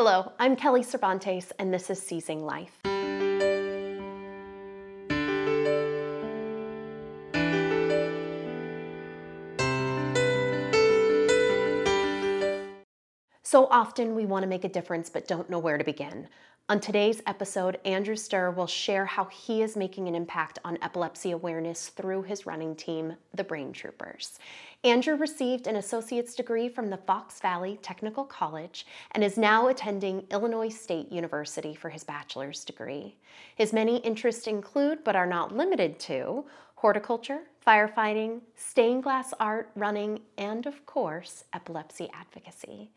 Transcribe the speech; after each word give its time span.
Hello, 0.00 0.30
I'm 0.38 0.54
Kelly 0.54 0.84
Cervantes, 0.84 1.50
and 1.58 1.74
this 1.74 1.90
is 1.90 2.00
Seizing 2.00 2.46
Life. 2.46 2.78
So 13.42 13.66
often 13.72 14.14
we 14.14 14.24
want 14.24 14.44
to 14.44 14.48
make 14.48 14.62
a 14.62 14.68
difference 14.68 15.10
but 15.10 15.26
don't 15.26 15.50
know 15.50 15.58
where 15.58 15.76
to 15.76 15.82
begin. 15.82 16.28
On 16.70 16.78
today's 16.78 17.22
episode, 17.26 17.78
Andrew 17.86 18.14
Sturr 18.14 18.54
will 18.54 18.66
share 18.66 19.06
how 19.06 19.24
he 19.24 19.62
is 19.62 19.74
making 19.74 20.06
an 20.06 20.14
impact 20.14 20.58
on 20.66 20.76
epilepsy 20.82 21.30
awareness 21.30 21.88
through 21.88 22.24
his 22.24 22.44
running 22.44 22.76
team, 22.76 23.16
the 23.32 23.42
Brain 23.42 23.72
Troopers. 23.72 24.38
Andrew 24.84 25.16
received 25.16 25.66
an 25.66 25.76
associate's 25.76 26.34
degree 26.34 26.68
from 26.68 26.90
the 26.90 26.98
Fox 26.98 27.40
Valley 27.40 27.78
Technical 27.80 28.22
College 28.22 28.86
and 29.12 29.24
is 29.24 29.38
now 29.38 29.68
attending 29.68 30.26
Illinois 30.30 30.68
State 30.68 31.10
University 31.10 31.74
for 31.74 31.88
his 31.88 32.04
bachelor's 32.04 32.66
degree. 32.66 33.16
His 33.56 33.72
many 33.72 33.96
interests 34.00 34.46
include, 34.46 35.02
but 35.04 35.16
are 35.16 35.24
not 35.24 35.56
limited 35.56 35.98
to, 36.00 36.44
horticulture, 36.74 37.44
firefighting, 37.66 38.42
stained 38.56 39.04
glass 39.04 39.32
art, 39.40 39.70
running, 39.74 40.20
and 40.36 40.66
of 40.66 40.84
course, 40.84 41.44
epilepsy 41.54 42.10
advocacy. 42.12 42.90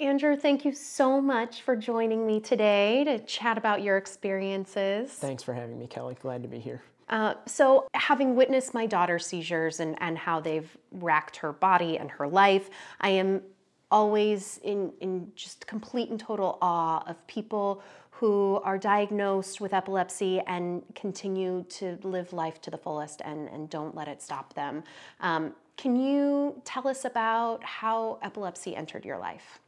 Andrew, 0.00 0.34
thank 0.34 0.64
you 0.64 0.72
so 0.72 1.20
much 1.20 1.60
for 1.60 1.76
joining 1.76 2.26
me 2.26 2.40
today 2.40 3.04
to 3.04 3.18
chat 3.18 3.58
about 3.58 3.82
your 3.82 3.98
experiences. 3.98 5.10
Thanks 5.10 5.42
for 5.42 5.52
having 5.52 5.78
me, 5.78 5.86
Kelly. 5.86 6.16
Glad 6.18 6.42
to 6.42 6.48
be 6.48 6.58
here. 6.58 6.82
Uh, 7.10 7.34
so, 7.46 7.86
having 7.92 8.34
witnessed 8.34 8.72
my 8.72 8.86
daughter's 8.86 9.26
seizures 9.26 9.78
and, 9.78 10.00
and 10.00 10.16
how 10.16 10.40
they've 10.40 10.74
racked 10.90 11.36
her 11.36 11.52
body 11.52 11.98
and 11.98 12.10
her 12.12 12.26
life, 12.26 12.70
I 13.02 13.10
am 13.10 13.42
always 13.90 14.58
in, 14.62 14.90
in 15.00 15.32
just 15.34 15.66
complete 15.66 16.08
and 16.08 16.18
total 16.18 16.56
awe 16.62 17.02
of 17.06 17.26
people 17.26 17.82
who 18.10 18.58
are 18.64 18.78
diagnosed 18.78 19.60
with 19.60 19.74
epilepsy 19.74 20.40
and 20.46 20.82
continue 20.94 21.64
to 21.68 21.98
live 22.04 22.32
life 22.32 22.60
to 22.62 22.70
the 22.70 22.78
fullest 22.78 23.20
and, 23.22 23.48
and 23.48 23.68
don't 23.68 23.94
let 23.94 24.08
it 24.08 24.22
stop 24.22 24.54
them. 24.54 24.82
Um, 25.20 25.52
can 25.76 25.94
you 25.94 26.58
tell 26.64 26.88
us 26.88 27.04
about 27.04 27.62
how 27.64 28.18
epilepsy 28.22 28.74
entered 28.74 29.04
your 29.04 29.18
life? 29.18 29.60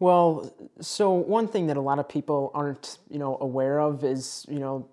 Well, 0.00 0.52
so 0.80 1.10
one 1.10 1.48
thing 1.48 1.66
that 1.66 1.76
a 1.76 1.80
lot 1.80 1.98
of 1.98 2.08
people 2.08 2.50
aren't, 2.54 2.98
you 3.10 3.18
know, 3.18 3.36
aware 3.40 3.80
of 3.80 4.04
is, 4.04 4.46
you 4.48 4.60
know, 4.60 4.86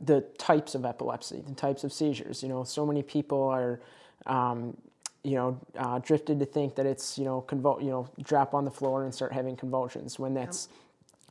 the 0.00 0.22
types 0.38 0.74
of 0.74 0.84
epilepsy, 0.84 1.42
the 1.46 1.54
types 1.54 1.84
of 1.84 1.92
seizures. 1.92 2.42
You 2.42 2.48
know, 2.50 2.64
so 2.64 2.84
many 2.84 3.02
people 3.02 3.42
are, 3.42 3.80
um, 4.26 4.76
you 5.22 5.34
know, 5.36 5.58
uh, 5.78 5.98
drifted 6.00 6.38
to 6.40 6.46
think 6.46 6.74
that 6.74 6.86
it's, 6.86 7.18
you 7.18 7.24
know, 7.24 7.44
convul- 7.46 7.82
you 7.82 7.90
know, 7.90 8.08
drop 8.22 8.54
on 8.54 8.64
the 8.64 8.70
floor 8.70 9.04
and 9.04 9.14
start 9.14 9.32
having 9.32 9.56
convulsions 9.56 10.18
when 10.18 10.34
that's 10.34 10.68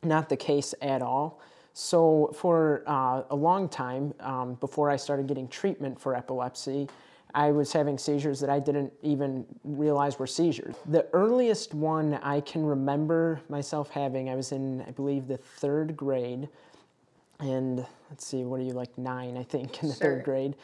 yep. 0.02 0.08
not 0.08 0.28
the 0.28 0.36
case 0.36 0.74
at 0.82 1.02
all. 1.02 1.40
So 1.72 2.32
for 2.34 2.82
uh, 2.86 3.22
a 3.30 3.36
long 3.36 3.68
time 3.68 4.12
um, 4.20 4.54
before 4.54 4.90
I 4.90 4.96
started 4.96 5.28
getting 5.28 5.46
treatment 5.48 6.00
for 6.00 6.16
epilepsy, 6.16 6.88
I 7.34 7.50
was 7.50 7.72
having 7.72 7.98
seizures 7.98 8.40
that 8.40 8.50
I 8.50 8.58
didn't 8.58 8.92
even 9.02 9.46
realize 9.64 10.18
were 10.18 10.26
seizures. 10.26 10.74
The 10.86 11.06
earliest 11.12 11.74
one 11.74 12.14
I 12.22 12.40
can 12.40 12.64
remember 12.64 13.40
myself 13.48 13.90
having, 13.90 14.28
I 14.28 14.34
was 14.34 14.52
in, 14.52 14.82
I 14.82 14.90
believe, 14.90 15.28
the 15.28 15.36
third 15.36 15.96
grade. 15.96 16.48
And 17.38 17.86
let's 18.10 18.26
see, 18.26 18.44
what 18.44 18.60
are 18.60 18.64
you, 18.64 18.72
like 18.72 18.96
nine, 18.98 19.36
I 19.36 19.42
think, 19.42 19.82
in 19.82 19.88
the 19.88 19.94
sure. 19.94 20.02
third 20.02 20.24
grade. 20.24 20.54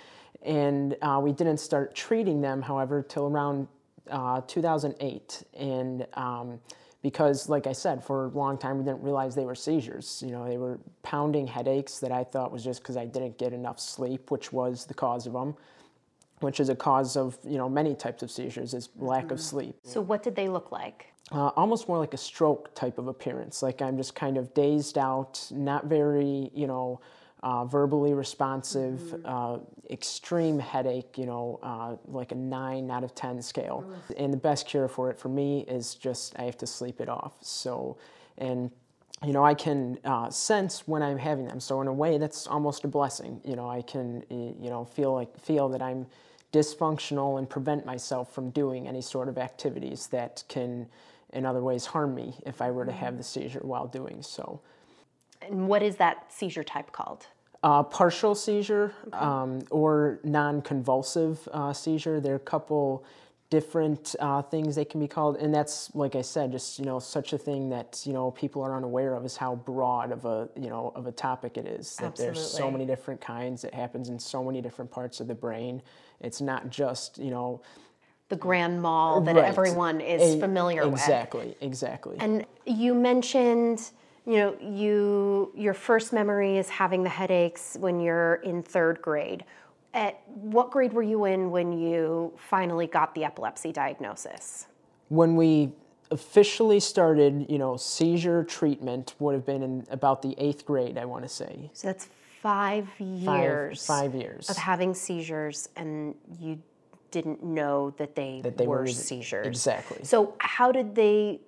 And 0.42 0.97
uh, 1.03 1.20
we 1.22 1.33
didn't 1.33 1.59
start 1.59 1.94
treating 1.94 2.41
them, 2.41 2.62
however, 2.62 3.03
till 3.03 3.27
around 3.27 3.69
uh, 4.11 4.41
2008. 4.47 5.42
And 5.59 6.06
um, 6.14 6.61
because, 7.03 7.48
like 7.48 7.67
I 7.67 7.72
said, 7.72 8.05
for 8.05 8.27
a 8.27 8.28
long 8.28 8.59
time 8.59 8.78
we 8.78 8.84
didn't 8.84 9.03
realize 9.03 9.34
they 9.34 9.44
were 9.44 9.55
seizures. 9.55 10.22
You 10.25 10.33
know, 10.33 10.47
they 10.47 10.59
were 10.59 10.78
pounding 11.03 11.47
headaches 11.47 11.98
that 12.00 12.12
I 12.12 12.25
thought 12.25 12.53
was 12.53 12.64
just 12.64 12.83
because 12.83 12.97
I 12.97 13.06
didn't 13.06 13.39
get 13.39 13.53
enough 13.53 13.78
sleep, 13.78 14.31
which 14.31 14.53
was 14.53 14.84
the 14.87 14.94
cause 14.94 15.27
of 15.27 15.33
them 15.33 15.56
which 16.41 16.61
is 16.61 16.69
a 16.69 16.75
cause 16.75 17.17
of 17.17 17.39
you 17.45 17.59
know 17.59 17.69
many 17.69 17.95
types 17.95 18.23
of 18.23 18.31
seizures 18.31 18.75
is 18.75 18.89
lack 18.97 19.25
mm-hmm. 19.25 19.35
of 19.35 19.41
sleep 19.41 19.77
so 19.83 20.01
what 20.01 20.23
did 20.23 20.35
they 20.35 20.49
look 20.49 20.73
like 20.73 21.07
uh, 21.33 21.49
almost 21.57 21.89
more 21.89 21.99
like 21.99 22.15
a 22.15 22.19
stroke 22.19 22.75
type 22.75 22.99
of 22.99 23.09
appearance 23.09 23.63
like 23.63 23.81
i'm 23.83 23.97
just 23.97 24.15
kind 24.15 24.37
of 24.37 24.53
dazed 24.55 24.99
out 24.99 25.47
not 25.51 25.87
very 25.87 26.51
you 26.55 26.67
know 26.67 27.01
uh, 27.43 27.65
verbally 27.65 28.15
responsive 28.15 28.99
mm-hmm. 28.99 29.27
uh, 29.27 29.59
extreme 29.91 30.59
headache 30.59 31.17
you 31.17 31.27
know 31.27 31.59
uh, 31.63 31.97
like 32.07 32.33
a 32.33 32.35
9 32.35 32.91
out 32.91 33.05
of 33.05 33.15
10 33.15 33.41
scale 33.43 33.85
mm-hmm. 33.87 34.13
and 34.17 34.33
the 34.33 34.39
best 34.39 34.67
cure 34.67 34.89
for 34.89 35.11
it 35.11 35.19
for 35.19 35.29
me 35.29 35.65
is 35.69 35.95
just 35.95 36.39
i 36.39 36.43
have 36.43 36.57
to 36.57 36.67
sleep 36.67 37.01
it 37.01 37.09
off 37.09 37.35
so 37.41 37.97
and 38.39 38.71
you 39.25 39.32
know, 39.32 39.44
I 39.44 39.54
can 39.54 39.99
uh, 40.04 40.31
sense 40.31 40.87
when 40.87 41.03
I'm 41.03 41.19
having 41.19 41.47
them. 41.47 41.59
So 41.60 41.81
in 41.81 41.88
a 41.88 41.93
way, 41.93 42.19
that's 42.19 42.47
almost 42.47 42.84
a 42.84 42.88
blessing. 42.88 43.41
You 43.44 43.56
know, 43.56 43.69
I 43.69 43.82
can, 43.82 44.22
you 44.31 44.71
know, 44.71 44.84
feel 44.84 45.15
like 45.15 45.38
feel 45.38 45.69
that 45.71 45.82
I'm 45.82 46.06
dysfunctional 46.53 47.38
and 47.38 47.49
prevent 47.49 47.84
myself 47.87 48.32
from 48.32 48.50
doing 48.50 48.87
any 48.87 49.00
sort 49.00 49.28
of 49.28 49.38
activities 49.38 50.06
that 50.09 50.44
can, 50.49 50.87
in 51.32 51.47
other 51.47 51.62
ways, 51.62 51.87
harm 51.87 52.15
me 52.15 52.34
if 52.44 52.60
I 52.60 52.71
were 52.71 52.84
to 52.84 52.93
have 52.93 53.10
mm-hmm. 53.10 53.19
the 53.19 53.25
seizure 53.25 53.60
while 53.60 53.87
doing 53.87 54.22
so. 54.22 54.60
And 55.43 55.69
what 55.69 55.82
is 55.82 55.97
that 55.97 56.32
seizure 56.32 56.65
type 56.65 56.93
called? 56.93 57.26
Uh, 57.62 57.82
partial 57.82 58.34
seizure 58.34 58.94
okay. 59.09 59.16
um, 59.16 59.62
or 59.71 60.21
non-convulsive 60.25 61.49
uh, 61.53 61.72
seizure. 61.72 62.21
There 62.21 62.34
are 62.34 62.37
a 62.37 62.38
couple 62.38 63.05
different 63.49 64.17
uh, 64.19 64.43
things 64.43 64.75
they 64.75 64.84
can 64.84 64.99
be 64.99 65.07
called 65.07 65.37
and 65.37 65.55
that's 65.55 65.95
like 65.95 66.17
i 66.17 66.23
said 66.23 66.51
just 66.51 66.79
you 66.79 66.84
know 66.84 66.99
such 66.99 67.33
a 67.33 67.39
thing 67.39 67.69
that 67.69 68.03
you 68.05 68.12
know 68.12 68.33
people 68.33 68.61
are 68.61 68.77
unaware 68.77 69.15
of 69.15 69.25
is 69.25 69.37
how 69.37 69.55
broad 69.55 70.11
of 70.11 70.25
a 70.25 70.49
you 70.57 70.69
know 70.69 70.93
of 70.97 71.07
a 71.07 71.12
topic 71.12 71.56
it 71.56 71.67
is 71.67 71.95
that 71.97 72.06
Absolutely. 72.06 72.35
there's 72.35 72.51
so 72.51 72.71
many 72.71 72.85
different 72.85 73.21
kinds 73.21 73.62
it 73.62 73.73
happens 73.73 74.09
in 74.09 74.19
so 74.19 74.43
many 74.43 74.61
different 74.61 74.91
parts 74.91 75.21
of 75.21 75.29
the 75.29 75.35
brain 75.35 75.81
it's 76.21 76.41
not 76.41 76.71
just 76.71 77.19
you 77.19 77.31
know 77.31 77.61
the 78.31 78.37
grand 78.37 78.83
mal 78.83 79.21
that 79.21 79.37
right. 79.37 79.45
everyone 79.45 80.01
is 80.01 80.35
a, 80.35 80.41
familiar 80.41 80.83
exactly, 80.83 81.47
with 81.49 81.62
exactly 81.62 82.17
exactly 82.17 82.17
and 82.19 82.45
you 82.65 82.95
mentioned 82.95 83.91
you 84.27 84.39
know 84.39 84.56
you 84.61 85.53
your 85.55 85.75
first 85.75 86.12
memory 86.12 86.59
is 86.59 86.69
having 86.69 87.05
the 87.05 87.09
headaches 87.09 87.77
when 87.79 88.01
you're 88.01 88.37
in 88.37 88.61
third 88.61 89.01
grade 89.01 89.45
at 89.97 90.21
what 90.29 90.71
grade 90.71 90.93
were 90.93 91.03
you 91.03 91.25
in 91.25 91.51
when 91.51 91.73
you 91.73 92.33
finally 92.37 92.87
got 92.87 93.15
the 93.15 93.25
epilepsy 93.25 93.73
diagnosis? 93.73 94.67
When 95.09 95.34
we 95.34 95.73
officially 96.11 96.79
started, 96.79 97.47
you 97.49 97.59
know, 97.59 97.77
seizure 97.77 98.45
treatment 98.45 99.15
would 99.19 99.35
have 99.35 99.47
been 99.47 99.62
in 99.62 99.87
about 99.91 100.23
the 100.23 100.35
eighth 100.39 100.67
grade, 100.67 100.99
I 100.99 101.06
want 101.06 101.25
to 101.25 101.29
say. 101.29 101.71
So 101.73 101.89
that's 101.89 102.09
five 102.43 102.87
years. 103.01 103.85
Five, 103.85 104.12
five 104.12 104.15
years 104.15 104.51
of 104.51 104.56
having 104.56 104.95
seizures, 104.95 105.69
and 105.77 106.15
you 106.39 106.62
didn't 107.11 107.43
know 107.43 107.95
that 107.97 108.15
they, 108.15 108.41
that 108.43 108.59
they 108.59 108.67
were, 108.67 108.81
were 108.81 108.87
seizures. 108.87 109.47
Exactly. 109.47 110.05
So 110.05 110.35
how 110.39 110.71
did 110.71 110.95
they 110.95 111.41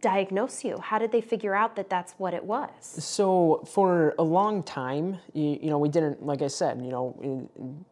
diagnose 0.00 0.64
you? 0.64 0.78
How 0.78 0.98
did 0.98 1.12
they 1.12 1.20
figure 1.20 1.54
out 1.54 1.76
that 1.76 1.90
that's 1.90 2.12
what 2.18 2.34
it 2.34 2.44
was? 2.44 2.70
So 2.80 3.62
for 3.66 4.14
a 4.18 4.22
long 4.22 4.62
time, 4.62 5.18
you, 5.32 5.58
you 5.62 5.70
know, 5.70 5.78
we 5.78 5.88
didn't, 5.88 6.24
like 6.24 6.42
I 6.42 6.48
said, 6.48 6.80
you 6.82 6.90
know, 6.90 7.48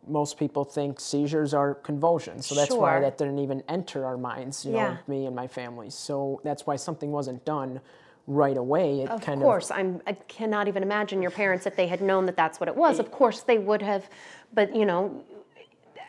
most 0.07 0.39
people 0.39 0.65
think 0.65 1.01
seizures 1.01 1.55
are 1.55 1.75
convulsions. 1.75 2.47
So 2.47 2.55
that's 2.55 2.69
sure. 2.69 2.81
why 2.81 3.01
that 3.01 3.19
didn't 3.19 3.39
even 3.39 3.63
enter 3.69 4.05
our 4.05 4.17
minds, 4.17 4.65
you 4.65 4.73
yeah. 4.73 4.89
know, 4.89 4.99
me 5.07 5.27
and 5.27 5.37
my 5.37 5.47
family. 5.47 5.91
So 5.91 6.41
that's 6.45 6.67
why 6.67 6.77
something 6.77 7.11
wasn't 7.13 7.45
done 7.45 7.81
right 8.27 8.57
away. 8.57 9.01
It 9.03 9.09
of 9.09 9.23
kind 9.23 9.41
course, 9.41 9.71
of, 9.71 9.79
I'm, 9.79 10.03
I 10.07 10.13
cannot 10.13 10.69
even 10.69 10.83
imagine 10.83 11.23
your 11.23 11.31
parents 11.31 11.67
if 11.67 11.77
they 11.77 11.87
had 11.87 12.01
known 12.01 12.27
that 12.27 12.37
that's 12.37 12.61
what 12.61 12.69
it 12.69 12.77
was. 12.77 12.99
Of 12.99 13.11
course, 13.11 13.41
they 13.41 13.59
would 13.59 13.83
have, 13.83 14.09
but 14.53 14.75
you 14.77 14.85
know, 14.85 15.25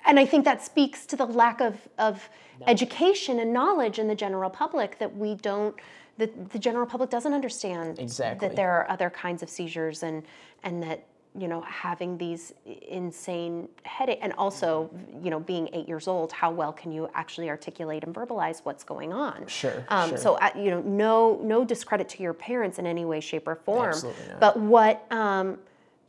and 0.05 0.19
I 0.19 0.25
think 0.25 0.45
that 0.45 0.63
speaks 0.63 1.05
to 1.07 1.15
the 1.15 1.25
lack 1.25 1.61
of, 1.61 1.75
of 1.97 2.29
no. 2.59 2.65
education 2.67 3.39
and 3.39 3.53
knowledge 3.53 3.99
in 3.99 4.07
the 4.07 4.15
general 4.15 4.49
public 4.49 4.99
that 4.99 5.15
we 5.15 5.35
don't 5.35 5.75
the, 6.17 6.29
the 6.51 6.59
general 6.59 6.85
public 6.85 7.09
doesn't 7.09 7.33
understand 7.33 7.97
exactly. 7.97 8.45
that 8.45 8.56
there 8.57 8.71
are 8.71 8.89
other 8.91 9.09
kinds 9.09 9.41
of 9.41 9.50
seizures 9.50 10.03
and 10.03 10.24
and 10.63 10.83
that 10.83 11.06
you 11.38 11.47
know 11.47 11.62
having 11.62 12.18
these 12.18 12.53
insane 12.88 13.69
headache 13.83 14.19
and 14.21 14.33
also 14.33 14.89
you 15.24 15.29
know 15.29 15.39
being 15.39 15.69
eight 15.74 15.88
years 15.88 16.07
old 16.07 16.31
how 16.31 16.51
well 16.51 16.74
can 16.74 16.91
you 16.91 17.09
actually 17.13 17.50
articulate 17.50 18.03
and 18.03 18.13
verbalize 18.13 18.62
what's 18.63 18.83
going 18.83 19.13
on 19.13 19.45
sure, 19.47 19.85
um, 19.89 20.09
sure. 20.09 20.18
so 20.18 20.33
uh, 20.35 20.50
you 20.56 20.71
know 20.71 20.81
no 20.81 21.39
no 21.44 21.63
discredit 21.63 22.09
to 22.09 22.24
your 22.24 22.33
parents 22.33 22.79
in 22.79 22.85
any 22.85 23.06
way 23.06 23.19
shape 23.19 23.47
or 23.47 23.56
form 23.56 23.89
Absolutely. 23.89 24.24
but 24.39 24.59
what 24.59 25.06
um, 25.12 25.57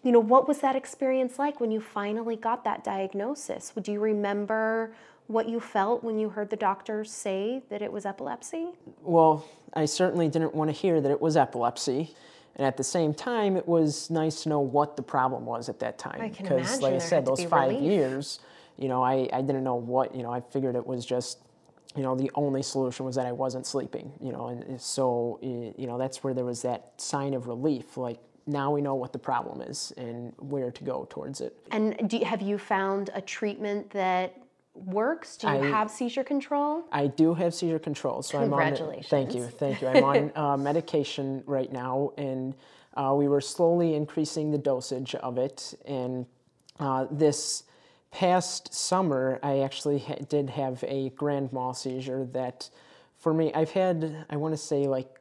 you 0.02 0.12
know, 0.12 0.20
what 0.20 0.48
was 0.48 0.60
that 0.60 0.76
experience 0.76 1.38
like 1.38 1.60
when 1.60 1.70
you 1.70 1.80
finally 1.80 2.36
got 2.36 2.64
that 2.64 2.82
diagnosis? 2.84 3.72
Do 3.82 3.92
you 3.92 4.00
remember 4.00 4.94
what 5.26 5.48
you 5.48 5.60
felt 5.60 6.02
when 6.02 6.18
you 6.18 6.30
heard 6.30 6.50
the 6.50 6.56
doctor 6.56 7.04
say 7.04 7.62
that 7.68 7.82
it 7.82 7.92
was 7.92 8.06
epilepsy? 8.06 8.70
Well, 9.02 9.44
I 9.74 9.84
certainly 9.84 10.28
didn't 10.28 10.54
want 10.54 10.70
to 10.70 10.76
hear 10.76 11.00
that 11.00 11.10
it 11.10 11.20
was 11.20 11.36
epilepsy. 11.36 12.14
And 12.56 12.66
at 12.66 12.76
the 12.76 12.84
same 12.84 13.14
time, 13.14 13.56
it 13.56 13.68
was 13.68 14.10
nice 14.10 14.42
to 14.42 14.48
know 14.48 14.60
what 14.60 14.96
the 14.96 15.02
problem 15.02 15.46
was 15.46 15.68
at 15.68 15.78
that 15.80 15.98
time. 15.98 16.34
Because, 16.36 16.80
like 16.80 16.94
I 16.94 16.98
said, 16.98 17.24
those 17.24 17.44
five 17.44 17.70
relief. 17.70 17.82
years, 17.82 18.40
you 18.76 18.88
know, 18.88 19.02
I, 19.02 19.28
I 19.32 19.40
didn't 19.40 19.62
know 19.62 19.76
what, 19.76 20.14
you 20.14 20.22
know, 20.22 20.32
I 20.32 20.40
figured 20.40 20.74
it 20.74 20.86
was 20.86 21.06
just 21.06 21.38
you 21.96 22.02
know, 22.02 22.14
the 22.14 22.30
only 22.36 22.62
solution 22.62 23.04
was 23.04 23.16
that 23.16 23.26
I 23.26 23.32
wasn't 23.32 23.66
sleeping, 23.66 24.12
you 24.20 24.30
know, 24.30 24.46
and 24.46 24.80
so, 24.80 25.40
you 25.42 25.88
know, 25.88 25.98
that's 25.98 26.22
where 26.22 26.32
there 26.32 26.44
was 26.44 26.62
that 26.62 26.92
sign 26.98 27.34
of 27.34 27.48
relief, 27.48 27.96
like 27.96 28.20
now 28.50 28.72
we 28.72 28.80
know 28.80 28.94
what 28.94 29.12
the 29.12 29.18
problem 29.18 29.62
is 29.62 29.92
and 29.96 30.32
where 30.38 30.70
to 30.70 30.84
go 30.84 31.06
towards 31.08 31.40
it. 31.40 31.56
And 31.70 32.08
do, 32.08 32.18
have 32.24 32.42
you 32.42 32.58
found 32.58 33.10
a 33.14 33.20
treatment 33.20 33.90
that 33.90 34.36
works? 34.74 35.36
Do 35.36 35.48
you 35.48 35.54
I, 35.54 35.66
have 35.66 35.90
seizure 35.90 36.24
control? 36.24 36.84
I 36.92 37.06
do 37.06 37.34
have 37.34 37.54
seizure 37.54 37.78
control. 37.78 38.22
So 38.22 38.38
Congratulations. 38.40 39.12
I'm 39.12 39.18
on. 39.18 39.26
Thank 39.26 39.34
you, 39.36 39.46
thank 39.46 39.82
you. 39.82 39.88
I'm 39.88 40.04
on 40.04 40.32
uh, 40.34 40.56
medication 40.58 41.42
right 41.46 41.72
now, 41.72 42.12
and 42.16 42.54
uh, 42.94 43.14
we 43.16 43.28
were 43.28 43.40
slowly 43.40 43.94
increasing 43.94 44.50
the 44.50 44.58
dosage 44.58 45.14
of 45.16 45.38
it. 45.38 45.74
And 45.86 46.26
uh, 46.78 47.06
this 47.10 47.64
past 48.10 48.74
summer, 48.74 49.38
I 49.42 49.60
actually 49.60 50.00
ha- 50.00 50.16
did 50.28 50.50
have 50.50 50.82
a 50.86 51.10
grand 51.10 51.52
mal 51.52 51.74
seizure 51.74 52.26
that, 52.32 52.68
for 53.18 53.32
me, 53.32 53.52
I've 53.54 53.70
had 53.70 54.26
I 54.28 54.36
want 54.36 54.52
to 54.54 54.58
say 54.58 54.86
like 54.86 55.19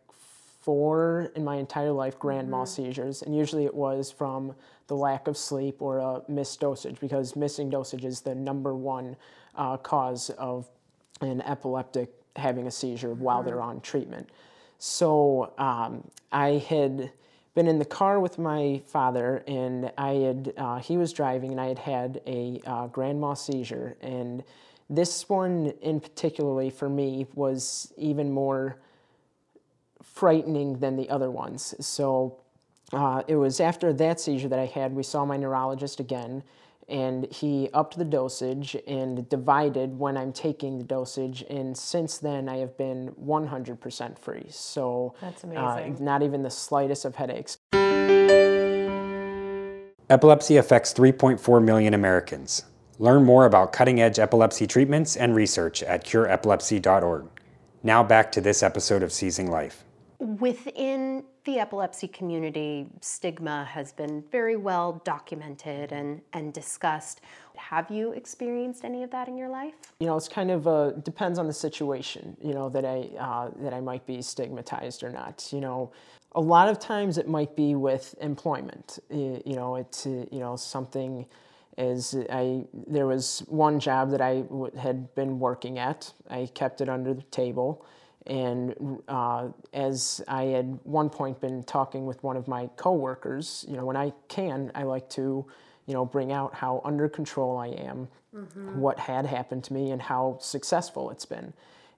four 0.69 1.31
in 1.33 1.43
my 1.43 1.55
entire 1.55 1.91
life 1.91 2.19
grand 2.19 2.43
mm-hmm. 2.43 2.51
mal 2.51 2.65
seizures, 2.67 3.23
and 3.23 3.35
usually 3.35 3.65
it 3.65 3.73
was 3.73 4.11
from 4.11 4.53
the 4.85 4.95
lack 4.95 5.27
of 5.27 5.35
sleep 5.35 5.81
or 5.81 5.97
a 5.97 6.21
missed 6.27 6.59
dosage 6.59 6.99
because 6.99 7.35
missing 7.35 7.71
dosage 7.71 8.05
is 8.05 8.21
the 8.21 8.35
number 8.35 8.75
one 8.75 9.15
uh, 9.55 9.77
cause 9.77 10.29
of 10.37 10.69
an 11.21 11.41
epileptic 11.41 12.11
having 12.35 12.67
a 12.67 12.71
seizure 12.71 13.15
while 13.15 13.41
they're 13.41 13.63
on 13.63 13.81
treatment. 13.81 14.29
So 14.77 15.53
um, 15.57 16.07
I 16.31 16.63
had 16.69 17.11
been 17.55 17.67
in 17.67 17.79
the 17.79 17.85
car 17.85 18.19
with 18.19 18.37
my 18.37 18.79
father, 18.85 19.43
and 19.47 19.91
I 19.97 20.11
had 20.11 20.53
uh, 20.55 20.77
he 20.77 20.97
was 20.97 21.13
driving, 21.13 21.49
and 21.49 21.59
I 21.59 21.69
had 21.69 21.79
had 21.79 22.21
a 22.27 22.61
uh, 22.67 22.85
grand 22.85 23.19
mal 23.19 23.35
seizure, 23.35 23.97
and 24.01 24.43
this 24.87 25.27
one 25.27 25.73
in 25.81 25.99
particularly 25.99 26.69
for 26.69 26.89
me 26.89 27.25
was 27.33 27.91
even 27.97 28.31
more 28.31 28.77
frightening 30.03 30.79
than 30.79 30.95
the 30.95 31.09
other 31.09 31.29
ones. 31.31 31.75
So 31.79 32.37
uh, 32.91 33.23
it 33.27 33.35
was 33.35 33.59
after 33.59 33.93
that 33.93 34.19
seizure 34.19 34.47
that 34.47 34.59
I 34.59 34.65
had, 34.65 34.93
we 34.93 35.03
saw 35.03 35.25
my 35.25 35.37
neurologist 35.37 35.99
again, 35.99 36.43
and 36.87 37.31
he 37.31 37.69
upped 37.73 37.97
the 37.97 38.05
dosage 38.05 38.75
and 38.87 39.29
divided 39.29 39.97
when 39.99 40.17
I'm 40.17 40.33
taking 40.33 40.79
the 40.79 40.83
dosage. 40.83 41.43
And 41.49 41.77
since 41.77 42.17
then, 42.17 42.49
I 42.49 42.57
have 42.57 42.75
been 42.77 43.13
100% 43.23 44.17
free. 44.17 44.47
So 44.49 45.13
that's 45.21 45.43
uh, 45.43 45.47
amazing. 45.47 45.97
Uh, 45.97 46.03
not 46.03 46.23
even 46.23 46.41
the 46.41 46.49
slightest 46.49 47.05
of 47.05 47.15
headaches. 47.15 47.59
Epilepsy 50.09 50.57
affects 50.57 50.91
3.4 50.93 51.63
million 51.63 51.93
Americans. 51.93 52.63
Learn 52.97 53.23
more 53.23 53.45
about 53.45 53.71
cutting 53.71 54.01
edge 54.01 54.17
epilepsy 54.17 54.65
treatments 54.65 55.15
and 55.15 55.35
research 55.35 55.83
at 55.83 56.03
cureepilepsy.org. 56.03 57.27
Now 57.83 58.03
back 58.03 58.31
to 58.31 58.41
this 58.41 58.63
episode 58.63 59.03
of 59.03 59.13
Seizing 59.13 59.49
Life. 59.49 59.85
Within 60.19 61.23
the 61.45 61.59
epilepsy 61.59 62.09
community, 62.09 62.87
stigma 62.99 63.63
has 63.63 63.93
been 63.93 64.21
very 64.29 64.57
well 64.57 65.01
documented 65.05 65.93
and, 65.93 66.19
and 66.33 66.51
discussed. 66.51 67.21
Have 67.55 67.89
you 67.89 68.11
experienced 68.11 68.83
any 68.83 69.03
of 69.03 69.11
that 69.11 69.29
in 69.29 69.37
your 69.37 69.47
life? 69.47 69.75
You 70.01 70.07
know, 70.07 70.17
it's 70.17 70.27
kind 70.27 70.51
of 70.51 70.67
uh, 70.67 70.91
depends 70.91 71.39
on 71.39 71.47
the 71.47 71.53
situation. 71.53 72.35
You 72.41 72.53
know 72.53 72.67
that 72.67 72.83
I 72.83 73.09
uh, 73.17 73.51
that 73.61 73.73
I 73.73 73.79
might 73.79 74.05
be 74.05 74.21
stigmatized 74.21 75.03
or 75.03 75.09
not. 75.09 75.47
You 75.53 75.61
know, 75.61 75.93
a 76.33 76.41
lot 76.41 76.67
of 76.67 76.79
times 76.79 77.17
it 77.17 77.29
might 77.29 77.55
be 77.55 77.75
with 77.75 78.13
employment. 78.19 78.99
You 79.09 79.41
know, 79.45 79.77
it's 79.77 80.05
uh, 80.05 80.25
you 80.31 80.39
know 80.39 80.57
something. 80.57 81.25
is 81.77 82.13
I, 82.29 82.65
there 82.87 83.07
was 83.07 83.39
one 83.47 83.79
job 83.79 84.11
that 84.11 84.19
I 84.19 84.43
had 84.77 85.15
been 85.15 85.39
working 85.39 85.79
at. 85.79 86.11
I 86.29 86.49
kept 86.53 86.81
it 86.81 86.89
under 86.89 87.13
the 87.13 87.23
table 87.23 87.85
and 88.29 89.01
uh, 89.07 89.47
as 89.73 90.21
I 90.27 90.43
had 90.43 90.79
one 90.83 91.09
point 91.09 91.41
been 91.41 91.63
talking 91.63 92.05
with 92.05 92.23
one 92.23 92.37
of 92.37 92.47
my 92.47 92.69
coworkers, 92.75 93.65
you 93.67 93.75
know, 93.75 93.85
when 93.85 93.97
I 93.97 94.13
can, 94.27 94.71
I 94.75 94.83
like 94.83 95.09
to, 95.11 95.45
you 95.87 95.93
know, 95.95 96.05
bring 96.05 96.31
out 96.31 96.53
how 96.53 96.81
under 96.85 97.09
control 97.09 97.57
I 97.57 97.69
am, 97.69 98.07
mm-hmm. 98.35 98.79
what 98.79 98.99
had 98.99 99.25
happened 99.25 99.63
to 99.65 99.73
me, 99.73 99.89
and 99.89 99.99
how 99.99 100.37
successful 100.39 101.09
it's 101.09 101.25
been. 101.25 101.53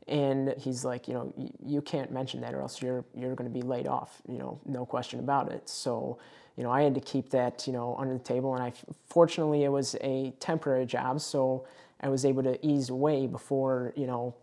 And 0.07 0.55
he's 0.57 0.85
like, 0.85 1.09
you 1.09 1.13
know, 1.13 1.51
you 1.65 1.81
can't 1.81 2.11
mention 2.11 2.39
that, 2.41 2.53
or 2.53 2.61
else 2.61 2.81
you're 2.81 3.03
you're 3.13 3.35
going 3.35 3.51
to 3.51 3.53
be 3.53 3.61
laid 3.61 3.87
off. 3.87 4.21
You 4.27 4.37
know, 4.37 4.59
no 4.65 4.85
question 4.85 5.19
about 5.19 5.51
it. 5.51 5.67
So, 5.67 6.17
you 6.55 6.63
know, 6.63 6.71
I 6.71 6.81
had 6.81 6.95
to 6.95 7.01
keep 7.01 7.29
that, 7.31 7.67
you 7.67 7.73
know, 7.73 7.95
under 7.99 8.13
the 8.13 8.23
table. 8.23 8.55
And 8.55 8.63
I 8.63 8.71
fortunately 9.05 9.65
it 9.65 9.69
was 9.69 9.95
a 9.99 10.33
temporary 10.39 10.85
job, 10.85 11.19
so 11.19 11.67
I 11.99 12.07
was 12.07 12.23
able 12.23 12.43
to 12.43 12.65
ease 12.65 12.89
away 12.89 13.27
before, 13.27 13.91
you 13.97 14.07
know, 14.07 14.33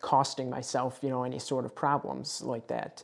costing 0.00 0.50
myself, 0.50 0.98
you 1.02 1.08
know, 1.08 1.24
any 1.24 1.38
sort 1.38 1.64
of 1.64 1.74
problems 1.74 2.42
like 2.42 2.66
that. 2.68 3.02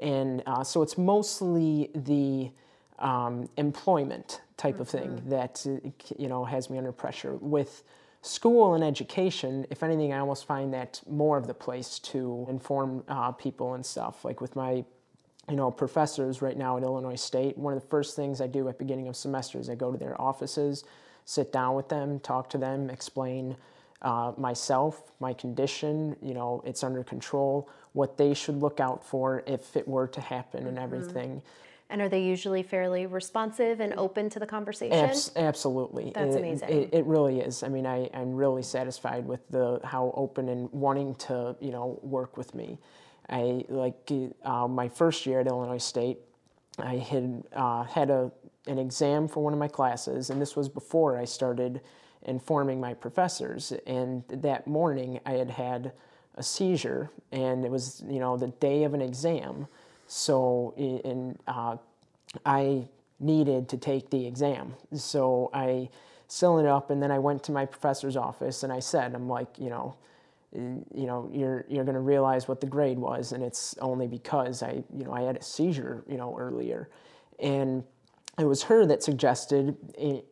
And 0.00 0.42
uh, 0.46 0.64
so 0.64 0.82
it's 0.82 0.98
mostly 0.98 1.90
the 1.94 2.50
um, 2.98 3.48
employment 3.56 4.40
type 4.56 4.74
mm-hmm. 4.74 4.82
of 4.82 4.88
thing 4.88 5.10
mm-hmm. 5.10 5.30
that, 5.30 5.66
uh, 5.66 5.88
you 6.18 6.28
know, 6.28 6.44
has 6.44 6.70
me 6.70 6.78
under 6.78 6.92
pressure. 6.92 7.36
With 7.36 7.82
school 8.22 8.74
and 8.74 8.84
education, 8.84 9.66
if 9.70 9.82
anything, 9.82 10.12
I 10.12 10.18
almost 10.18 10.46
find 10.46 10.72
that 10.74 11.00
more 11.08 11.36
of 11.36 11.46
the 11.46 11.54
place 11.54 11.98
to 12.00 12.46
inform 12.48 13.04
uh, 13.08 13.32
people 13.32 13.74
and 13.74 13.84
stuff. 13.84 14.24
Like 14.24 14.40
with 14.40 14.56
my, 14.56 14.84
you 15.48 15.56
know, 15.56 15.70
professors 15.70 16.40
right 16.40 16.56
now 16.56 16.76
at 16.76 16.82
Illinois 16.82 17.16
State, 17.16 17.58
one 17.58 17.74
of 17.74 17.80
the 17.80 17.88
first 17.88 18.14
things 18.16 18.40
I 18.40 18.46
do 18.46 18.68
at 18.68 18.78
beginning 18.78 19.08
of 19.08 19.16
semesters, 19.16 19.68
I 19.68 19.74
go 19.74 19.90
to 19.90 19.98
their 19.98 20.20
offices, 20.20 20.84
sit 21.24 21.52
down 21.52 21.74
with 21.74 21.88
them, 21.88 22.20
talk 22.20 22.48
to 22.50 22.58
them, 22.58 22.90
explain 22.90 23.56
uh, 24.02 24.32
myself, 24.36 25.12
my 25.20 25.32
condition, 25.32 26.16
you 26.20 26.34
know, 26.34 26.62
it's 26.66 26.82
under 26.82 27.04
control, 27.04 27.68
what 27.92 28.16
they 28.16 28.34
should 28.34 28.56
look 28.56 28.80
out 28.80 29.04
for 29.04 29.42
if 29.46 29.76
it 29.76 29.86
were 29.86 30.08
to 30.08 30.20
happen 30.20 30.66
and 30.66 30.76
mm-hmm. 30.76 30.84
everything. 30.84 31.42
And 31.88 32.00
are 32.00 32.08
they 32.08 32.22
usually 32.22 32.62
fairly 32.62 33.04
responsive 33.06 33.80
and 33.80 33.92
open 33.94 34.30
to 34.30 34.38
the 34.38 34.46
conversation? 34.46 34.96
Abs- 34.96 35.30
absolutely. 35.36 36.10
That's 36.14 36.34
it, 36.34 36.38
amazing. 36.38 36.68
It, 36.70 36.88
it, 36.92 37.04
really 37.04 37.40
is. 37.40 37.62
I 37.62 37.68
mean, 37.68 37.86
I, 37.86 38.08
I'm 38.14 38.34
really 38.34 38.62
satisfied 38.62 39.26
with 39.26 39.46
the 39.50 39.78
how 39.84 40.12
open 40.16 40.48
and 40.48 40.72
wanting 40.72 41.14
to, 41.16 41.54
you 41.60 41.70
know, 41.70 42.00
work 42.02 42.38
with 42.38 42.54
me. 42.54 42.78
I 43.28 43.64
like 43.68 44.10
uh, 44.42 44.66
my 44.68 44.88
first 44.88 45.26
year 45.26 45.40
at 45.40 45.46
Illinois 45.46 45.78
State. 45.78 46.18
I 46.78 46.96
had 46.96 47.44
uh, 47.52 47.84
had 47.84 48.08
a 48.08 48.32
an 48.66 48.78
exam 48.78 49.28
for 49.28 49.42
one 49.42 49.52
of 49.52 49.58
my 49.58 49.68
classes, 49.68 50.30
and 50.30 50.40
this 50.40 50.56
was 50.56 50.68
before 50.68 51.18
I 51.18 51.24
started 51.24 51.80
informing 52.24 52.80
my 52.80 52.94
professors. 52.94 53.72
And 53.86 54.24
that 54.28 54.66
morning, 54.66 55.20
I 55.26 55.32
had 55.32 55.50
had 55.50 55.92
a 56.36 56.42
seizure, 56.42 57.10
and 57.30 57.64
it 57.64 57.70
was 57.70 58.02
you 58.08 58.20
know 58.20 58.36
the 58.36 58.48
day 58.48 58.84
of 58.84 58.94
an 58.94 59.02
exam. 59.02 59.66
So 60.06 60.74
and 60.76 61.38
uh, 61.46 61.76
I 62.44 62.88
needed 63.20 63.68
to 63.68 63.76
take 63.76 64.10
the 64.10 64.26
exam. 64.26 64.74
So 64.94 65.50
I 65.52 65.88
sealed 66.28 66.60
it 66.60 66.66
up, 66.66 66.90
and 66.90 67.02
then 67.02 67.10
I 67.10 67.18
went 67.18 67.42
to 67.44 67.52
my 67.52 67.66
professor's 67.66 68.16
office, 68.16 68.62
and 68.62 68.72
I 68.72 68.80
said, 68.80 69.14
I'm 69.14 69.28
like, 69.28 69.58
you 69.58 69.70
know. 69.70 69.96
You 70.54 71.06
know, 71.06 71.30
you're 71.32 71.64
you're 71.66 71.84
going 71.84 71.94
to 71.94 72.00
realize 72.00 72.46
what 72.46 72.60
the 72.60 72.66
grade 72.66 72.98
was, 72.98 73.32
and 73.32 73.42
it's 73.42 73.74
only 73.78 74.06
because 74.06 74.62
I, 74.62 74.84
you 74.94 75.04
know, 75.04 75.14
I 75.14 75.22
had 75.22 75.38
a 75.38 75.42
seizure, 75.42 76.04
you 76.06 76.18
know, 76.18 76.36
earlier, 76.38 76.90
and 77.38 77.82
it 78.38 78.44
was 78.44 78.62
her 78.62 78.86
that 78.86 79.02
suggested 79.02 79.76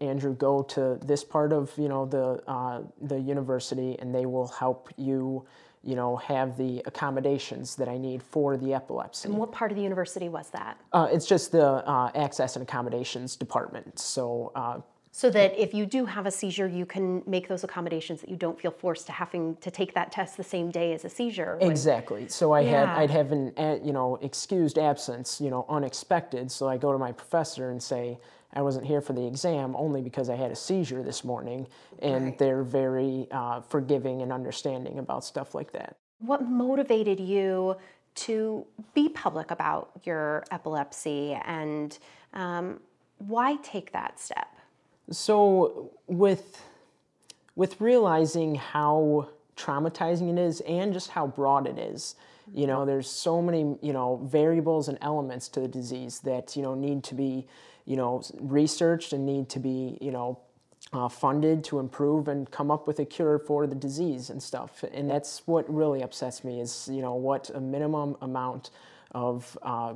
Andrew 0.00 0.34
go 0.34 0.62
to 0.62 0.98
this 1.04 1.22
part 1.22 1.52
of 1.52 1.72
you 1.76 1.88
know 1.88 2.06
the 2.06 2.42
uh, 2.50 2.82
the 3.02 3.20
university 3.20 3.98
and 3.98 4.14
they 4.14 4.26
will 4.26 4.48
help 4.48 4.88
you 4.96 5.46
you 5.82 5.94
know 5.96 6.16
have 6.16 6.56
the 6.56 6.82
accommodations 6.86 7.76
that 7.76 7.88
I 7.88 7.98
need 7.98 8.22
for 8.22 8.56
the 8.56 8.72
epilepsy. 8.72 9.28
And 9.28 9.38
what 9.38 9.52
part 9.52 9.70
of 9.70 9.76
the 9.76 9.82
university 9.82 10.28
was 10.28 10.48
that? 10.50 10.78
Uh, 10.92 11.08
it's 11.10 11.26
just 11.26 11.52
the 11.52 11.66
uh, 11.66 12.10
access 12.14 12.56
and 12.56 12.62
accommodations 12.62 13.36
department. 13.36 13.98
So 13.98 14.52
uh, 14.54 14.80
so 15.12 15.28
that 15.30 15.58
if 15.58 15.74
you 15.74 15.86
do 15.86 16.04
have 16.04 16.26
a 16.26 16.30
seizure, 16.30 16.68
you 16.68 16.86
can 16.86 17.22
make 17.26 17.48
those 17.48 17.64
accommodations 17.64 18.20
that 18.20 18.30
you 18.30 18.36
don't 18.36 18.60
feel 18.60 18.70
forced 18.70 19.06
to 19.06 19.12
having 19.12 19.56
to 19.56 19.70
take 19.70 19.94
that 19.94 20.12
test 20.12 20.36
the 20.36 20.44
same 20.44 20.70
day 20.70 20.92
as 20.92 21.04
a 21.04 21.08
seizure. 21.08 21.58
Exactly. 21.60 22.28
So 22.28 22.52
I 22.52 22.60
yeah. 22.60 22.70
had 22.70 22.88
I'd 22.90 23.10
have 23.10 23.32
an 23.32 23.52
you 23.84 23.92
know 23.92 24.16
excused 24.22 24.78
absence, 24.78 25.40
you 25.40 25.50
know, 25.50 25.66
unexpected. 25.68 26.50
So 26.52 26.68
I 26.68 26.76
go 26.76 26.92
to 26.92 26.98
my 26.98 27.12
professor 27.12 27.70
and 27.70 27.82
say 27.82 28.18
I 28.52 28.62
wasn't 28.62 28.86
here 28.86 29.00
for 29.00 29.12
the 29.12 29.26
exam 29.26 29.74
only 29.76 30.00
because 30.00 30.28
I 30.28 30.36
had 30.36 30.50
a 30.50 30.56
seizure 30.56 31.02
this 31.02 31.24
morning, 31.24 31.66
and 32.00 32.24
right. 32.26 32.38
they're 32.38 32.62
very 32.62 33.26
uh, 33.30 33.62
forgiving 33.62 34.22
and 34.22 34.32
understanding 34.32 34.98
about 34.98 35.24
stuff 35.24 35.54
like 35.54 35.72
that. 35.72 35.96
What 36.20 36.44
motivated 36.44 37.18
you 37.18 37.76
to 38.16 38.66
be 38.94 39.08
public 39.08 39.50
about 39.50 39.90
your 40.04 40.44
epilepsy, 40.50 41.32
and 41.44 41.98
um, 42.32 42.80
why 43.18 43.56
take 43.56 43.92
that 43.92 44.20
step? 44.20 44.48
So 45.10 45.92
with 46.06 46.62
with 47.56 47.80
realizing 47.80 48.54
how 48.54 49.28
traumatizing 49.56 50.32
it 50.32 50.38
is 50.38 50.60
and 50.62 50.92
just 50.92 51.10
how 51.10 51.26
broad 51.26 51.66
it 51.66 51.78
is, 51.78 52.14
you 52.54 52.66
know, 52.66 52.86
there's 52.86 53.10
so 53.10 53.42
many, 53.42 53.76
you 53.82 53.92
know, 53.92 54.20
variables 54.24 54.88
and 54.88 54.96
elements 55.02 55.48
to 55.48 55.60
the 55.60 55.68
disease 55.68 56.20
that, 56.20 56.56
you 56.56 56.62
know, 56.62 56.74
need 56.74 57.04
to 57.04 57.14
be, 57.14 57.46
you 57.84 57.96
know, 57.96 58.22
researched 58.40 59.12
and 59.12 59.26
need 59.26 59.48
to 59.50 59.58
be, 59.58 59.98
you 60.00 60.10
know, 60.10 60.38
uh, 60.92 61.08
funded 61.08 61.62
to 61.64 61.78
improve 61.78 62.28
and 62.28 62.50
come 62.50 62.70
up 62.70 62.86
with 62.86 62.98
a 62.98 63.04
cure 63.04 63.38
for 63.38 63.66
the 63.66 63.74
disease 63.74 64.30
and 64.30 64.42
stuff. 64.42 64.82
And 64.92 65.10
that's 65.10 65.42
what 65.46 65.72
really 65.72 66.02
upsets 66.02 66.42
me 66.42 66.60
is 66.60 66.88
you 66.90 67.02
know 67.02 67.14
what 67.14 67.50
a 67.50 67.60
minimum 67.60 68.16
amount 68.22 68.70
of 69.12 69.58
uh, 69.62 69.94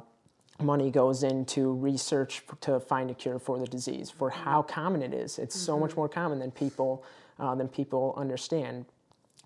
money 0.61 0.91
goes 0.91 1.23
into 1.23 1.73
research 1.73 2.43
to 2.61 2.81
find 2.81 3.11
a 3.11 3.15
cure 3.15 3.39
for 3.39 3.59
the 3.59 3.67
disease 3.67 4.11
for 4.11 4.31
how 4.31 4.63
common 4.63 5.03
it 5.03 5.13
is. 5.13 5.39
It's 5.39 5.59
so 5.59 5.79
much 5.79 5.97
more 5.97 6.09
common 6.09 6.39
than 6.39 6.51
people 6.51 7.05
uh, 7.39 7.55
than 7.55 7.67
people 7.69 8.15
understand, 8.17 8.85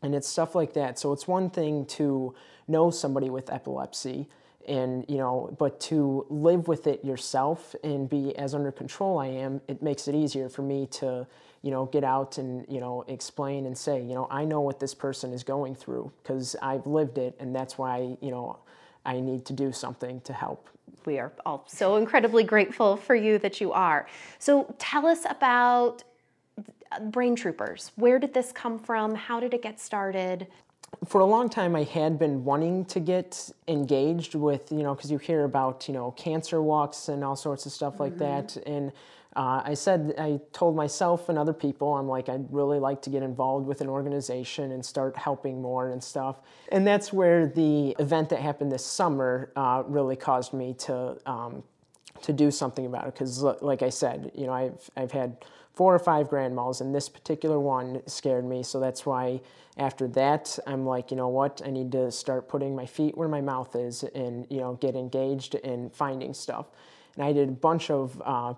and 0.03 0.15
it's 0.15 0.29
stuff 0.29 0.55
like 0.55 0.75
that. 0.75 0.99
So 0.99 1.13
it's 1.13 1.27
one 1.27 1.49
thing 1.49 1.87
to 1.87 2.35
know 2.67 2.91
somebody 2.91 3.31
with 3.31 3.51
epilepsy 3.51 4.29
and 4.69 5.05
you 5.09 5.17
know 5.17 5.55
but 5.59 5.81
to 5.81 6.27
live 6.29 6.69
with 6.69 6.87
it 6.87 7.05
yourself 7.05 7.75
and 7.83 8.09
be 8.09 8.37
as 8.37 8.55
under 8.55 8.71
control 8.71 9.19
i 9.19 9.27
am 9.27 9.61
it 9.67 9.83
makes 9.83 10.07
it 10.07 10.15
easier 10.15 10.49
for 10.49 10.63
me 10.63 10.87
to 10.87 11.27
you 11.63 11.71
know 11.71 11.87
get 11.87 12.05
out 12.05 12.39
and 12.39 12.67
you 12.69 12.79
know 12.79 13.03
explain 13.09 13.65
and 13.67 13.77
say 13.77 13.99
you 14.01 14.15
know 14.15 14.29
i 14.31 14.45
know 14.45 14.61
what 14.61 14.79
this 14.79 14.95
person 14.95 15.33
is 15.33 15.43
going 15.43 15.75
through 15.75 16.13
because 16.23 16.55
i've 16.61 16.87
lived 16.87 17.17
it 17.19 17.35
and 17.41 17.55
that's 17.55 17.79
why 17.79 18.17
you 18.21 18.31
know 18.31 18.59
i 19.09 19.19
need 19.21 19.45
to 19.47 19.55
do 19.55 19.73
something 19.73 20.21
to 20.21 20.33
help. 20.33 20.69
We 21.07 21.19
are 21.19 21.33
all 21.47 21.65
so 21.67 21.97
incredibly 21.97 22.45
grateful 22.45 22.97
for 22.97 23.15
you 23.15 23.39
that 23.39 23.61
you 23.61 23.73
are. 23.73 24.07
So 24.39 24.75
tell 24.79 25.07
us 25.07 25.21
about 25.29 26.05
uh, 26.93 27.01
brain 27.01 27.35
troopers. 27.35 27.93
Where 27.97 28.19
did 28.19 28.35
this 28.35 28.53
come 28.53 28.79
from? 28.79 29.15
How 29.15 29.41
did 29.41 29.55
it 29.55 29.63
get 29.63 29.81
started 29.81 30.47
for 31.05 31.21
a 31.21 31.25
long 31.27 31.49
time 31.49 31.75
I 31.77 31.85
had 31.85 32.19
been 32.19 32.45
wanting 32.45 32.85
to 32.87 33.01
get 33.01 33.51
engaged 33.67 34.35
with, 34.35 34.71
you 34.71 34.83
know, 34.83 34.95
because 34.95 35.11
you 35.11 35.19
hear 35.19 35.45
about, 35.45 35.89
you 35.89 35.95
know, 35.95 36.11
cancer 36.13 36.61
walks 36.61 37.09
and 37.09 37.25
all 37.25 37.37
sorts 37.37 37.67
of 37.67 37.73
stuff 37.73 38.01
like 38.01 38.19
that. 38.19 38.57
And 38.67 38.93
uh, 39.37 39.63
I 39.65 39.75
said, 39.75 40.15
I 40.19 40.41
told 40.53 40.75
myself 40.75 41.29
and 41.29 41.39
other 41.39 41.53
people, 41.53 41.95
I'm 41.95 42.09
like, 42.09 42.29
I'd 42.29 42.53
really 42.53 42.79
like 42.79 43.03
to 43.03 43.11
get 43.11 43.23
involved 43.23 43.67
with 43.67 43.81
an 43.81 43.89
organization 43.89 44.73
and 44.73 44.85
start 44.85 45.17
helping 45.17 45.63
more 45.63 45.91
and 45.91 46.03
stuff. 46.03 46.41
And 46.73 46.87
that's 46.87 47.13
where 47.13 47.47
the 47.47 47.95
event 47.99 48.31
that 48.31 48.41
happened 48.41 48.73
this 48.73 48.85
summer 48.85 49.53
uh, 49.55 49.85
really 49.87 50.17
caused 50.17 50.53
me 50.53 50.75
to 50.81 51.19
um, 51.25 51.63
to 52.23 52.33
do 52.33 52.51
something 52.51 52.87
about 52.87 53.07
it. 53.07 53.15
Because, 53.15 53.43
like 53.43 53.83
I 53.83 53.89
said, 53.89 54.31
you 54.35 54.47
know, 54.47 54.53
I've 54.53 54.91
I've 54.97 55.13
had 55.13 55.45
four 55.75 55.95
or 55.95 55.99
five 55.99 56.29
grand 56.29 56.57
mals, 56.57 56.81
and 56.81 56.95
this 56.95 57.09
particular 57.09 57.61
one 57.61 58.03
scared 58.07 58.45
me. 58.45 58.63
So 58.63 58.81
that's 58.81 59.07
why 59.07 59.41
after 59.77 60.09
that, 60.09 60.59
I'm 60.67 60.85
like, 60.85 61.11
you 61.11 61.17
know 61.17 61.29
what? 61.29 61.63
I 61.65 61.71
need 61.71 61.93
to 61.93 62.11
start 62.11 62.49
putting 62.49 62.75
my 62.75 62.85
feet 62.85 63.17
where 63.17 63.29
my 63.29 63.41
mouth 63.41 63.77
is, 63.77 64.03
and 64.03 64.47
you 64.51 64.59
know, 64.59 64.75
get 64.75 64.97
engaged 64.97 65.55
in 65.55 65.91
finding 65.91 66.35
stuff. 66.35 66.67
And 67.15 67.25
I 67.25 67.33
did 67.33 67.49
a 67.49 67.53
bunch 67.53 67.91
of 67.91 68.21
uh, 68.25 68.55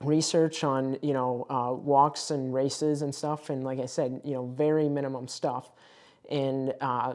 research 0.00 0.64
on 0.64 0.98
you 1.02 1.12
know 1.12 1.46
uh, 1.48 1.72
walks 1.72 2.30
and 2.30 2.52
races 2.52 3.02
and 3.02 3.14
stuff, 3.14 3.50
and 3.50 3.64
like 3.64 3.78
I 3.78 3.86
said, 3.86 4.20
you 4.24 4.34
know, 4.34 4.46
very 4.46 4.88
minimum 4.88 5.28
stuff. 5.28 5.70
And 6.30 6.74
uh, 6.80 7.14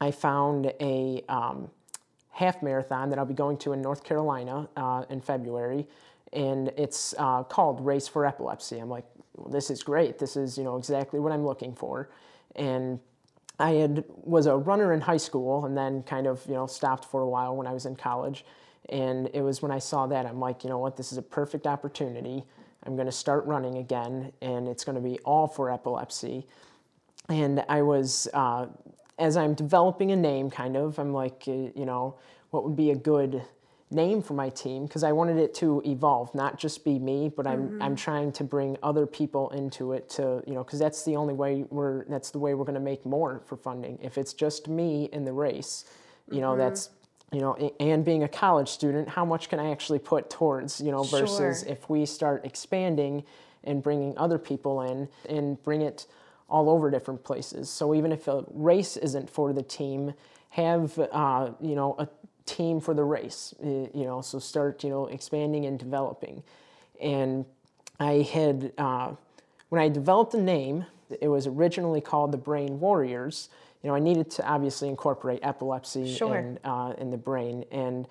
I 0.00 0.10
found 0.10 0.72
a 0.80 1.22
um, 1.28 1.70
half 2.42 2.62
marathon 2.62 3.10
that 3.10 3.18
I'll 3.18 3.24
be 3.24 3.34
going 3.34 3.58
to 3.58 3.72
in 3.72 3.80
North 3.80 4.04
Carolina 4.04 4.68
uh, 4.76 5.04
in 5.10 5.20
February 5.20 5.86
and 6.32 6.68
it's 6.76 7.14
uh, 7.18 7.42
called 7.42 7.84
Race 7.84 8.08
for 8.08 8.24
Epilepsy. 8.24 8.78
I'm 8.78 8.88
like, 8.88 9.04
well, 9.36 9.50
this 9.50 9.70
is 9.70 9.82
great. 9.82 10.18
This 10.18 10.36
is 10.36 10.56
you 10.56 10.64
know 10.64 10.76
exactly 10.76 11.20
what 11.20 11.32
I'm 11.32 11.44
looking 11.44 11.74
for, 11.74 12.10
and 12.56 12.98
I 13.58 13.72
had 13.72 14.04
was 14.08 14.46
a 14.46 14.56
runner 14.56 14.92
in 14.92 15.00
high 15.00 15.18
school, 15.18 15.64
and 15.66 15.76
then 15.76 16.02
kind 16.02 16.26
of 16.26 16.44
you 16.46 16.54
know 16.54 16.66
stopped 16.66 17.04
for 17.04 17.22
a 17.22 17.28
while 17.28 17.56
when 17.56 17.66
I 17.66 17.72
was 17.72 17.86
in 17.86 17.96
college, 17.96 18.44
and 18.88 19.28
it 19.34 19.42
was 19.42 19.62
when 19.62 19.70
I 19.70 19.78
saw 19.78 20.06
that 20.06 20.26
I'm 20.26 20.40
like, 20.40 20.64
you 20.64 20.70
know 20.70 20.78
what, 20.78 20.96
this 20.96 21.12
is 21.12 21.18
a 21.18 21.22
perfect 21.22 21.66
opportunity. 21.66 22.44
I'm 22.84 22.96
going 22.96 23.06
to 23.06 23.12
start 23.12 23.44
running 23.46 23.78
again, 23.78 24.32
and 24.40 24.66
it's 24.66 24.84
going 24.84 24.96
to 24.96 25.02
be 25.02 25.18
all 25.20 25.46
for 25.46 25.70
epilepsy. 25.70 26.46
And 27.28 27.64
I 27.68 27.82
was, 27.82 28.26
uh, 28.34 28.66
as 29.18 29.36
I'm 29.36 29.54
developing 29.54 30.10
a 30.10 30.16
name, 30.16 30.50
kind 30.50 30.76
of, 30.76 30.98
I'm 30.98 31.12
like, 31.12 31.44
uh, 31.46 31.52
you 31.52 31.84
know, 31.86 32.16
what 32.50 32.64
would 32.64 32.76
be 32.76 32.90
a 32.90 32.96
good 32.96 33.42
name 33.92 34.22
for 34.22 34.34
my 34.34 34.48
team 34.48 34.86
because 34.86 35.04
I 35.04 35.12
wanted 35.12 35.38
it 35.38 35.54
to 35.56 35.82
evolve, 35.84 36.34
not 36.34 36.58
just 36.58 36.84
be 36.84 36.98
me, 36.98 37.30
but 37.34 37.46
I'm 37.46 37.68
mm-hmm. 37.68 37.82
I'm 37.82 37.96
trying 37.96 38.32
to 38.32 38.44
bring 38.44 38.76
other 38.82 39.06
people 39.06 39.50
into 39.50 39.92
it 39.92 40.08
to 40.10 40.42
you 40.46 40.54
know 40.54 40.64
because 40.64 40.78
that's 40.78 41.04
the 41.04 41.16
only 41.16 41.34
way 41.34 41.64
we're 41.70 42.04
that's 42.06 42.30
the 42.30 42.38
way 42.38 42.54
we're 42.54 42.64
going 42.64 42.74
to 42.74 42.80
make 42.80 43.04
more 43.04 43.42
for 43.46 43.56
funding. 43.56 43.98
If 44.02 44.18
it's 44.18 44.32
just 44.32 44.68
me 44.68 45.08
in 45.12 45.24
the 45.24 45.32
race, 45.32 45.84
you 46.30 46.40
know 46.40 46.50
mm-hmm. 46.50 46.60
that's 46.60 46.90
you 47.32 47.40
know 47.40 47.54
and 47.78 48.04
being 48.04 48.24
a 48.24 48.28
college 48.28 48.68
student, 48.68 49.08
how 49.08 49.24
much 49.24 49.48
can 49.48 49.60
I 49.60 49.70
actually 49.70 49.98
put 49.98 50.30
towards 50.30 50.80
you 50.80 50.90
know 50.90 51.02
versus 51.04 51.60
sure. 51.60 51.72
if 51.72 51.88
we 51.88 52.06
start 52.06 52.44
expanding 52.44 53.24
and 53.64 53.82
bringing 53.82 54.16
other 54.18 54.38
people 54.38 54.82
in 54.82 55.08
and 55.28 55.62
bring 55.62 55.82
it 55.82 56.06
all 56.52 56.66
over 56.68 56.90
different 56.90 57.24
places. 57.24 57.68
So 57.68 57.94
even 57.94 58.12
if 58.12 58.28
a 58.28 58.44
race 58.52 58.96
isn't 58.96 59.28
for 59.28 59.52
the 59.52 59.62
team, 59.62 60.14
have 60.50 60.98
uh, 60.98 61.50
you 61.60 61.74
know 61.74 61.96
a 61.98 62.06
team 62.46 62.80
for 62.80 62.94
the 62.94 63.04
race, 63.04 63.54
you 63.62 63.90
know, 63.94 64.20
so 64.20 64.38
start, 64.38 64.84
you 64.84 64.90
know, 64.90 65.06
expanding 65.06 65.64
and 65.66 65.78
developing. 65.78 66.42
And 67.00 67.44
I 67.98 68.22
had, 68.22 68.72
uh, 68.78 69.12
when 69.68 69.80
I 69.80 69.88
developed 69.88 70.32
the 70.32 70.40
name, 70.42 70.86
it 71.20 71.28
was 71.28 71.46
originally 71.46 72.00
called 72.00 72.32
the 72.32 72.38
Brain 72.38 72.80
Warriors. 72.80 73.48
You 73.82 73.88
know, 73.88 73.96
I 73.96 74.00
needed 74.00 74.30
to 74.32 74.46
obviously 74.46 74.88
incorporate 74.88 75.40
epilepsy 75.42 76.14
sure. 76.14 76.36
in, 76.36 76.58
uh, 76.64 76.94
in 76.98 77.10
the 77.10 77.16
brain. 77.16 77.64
And 77.70 78.06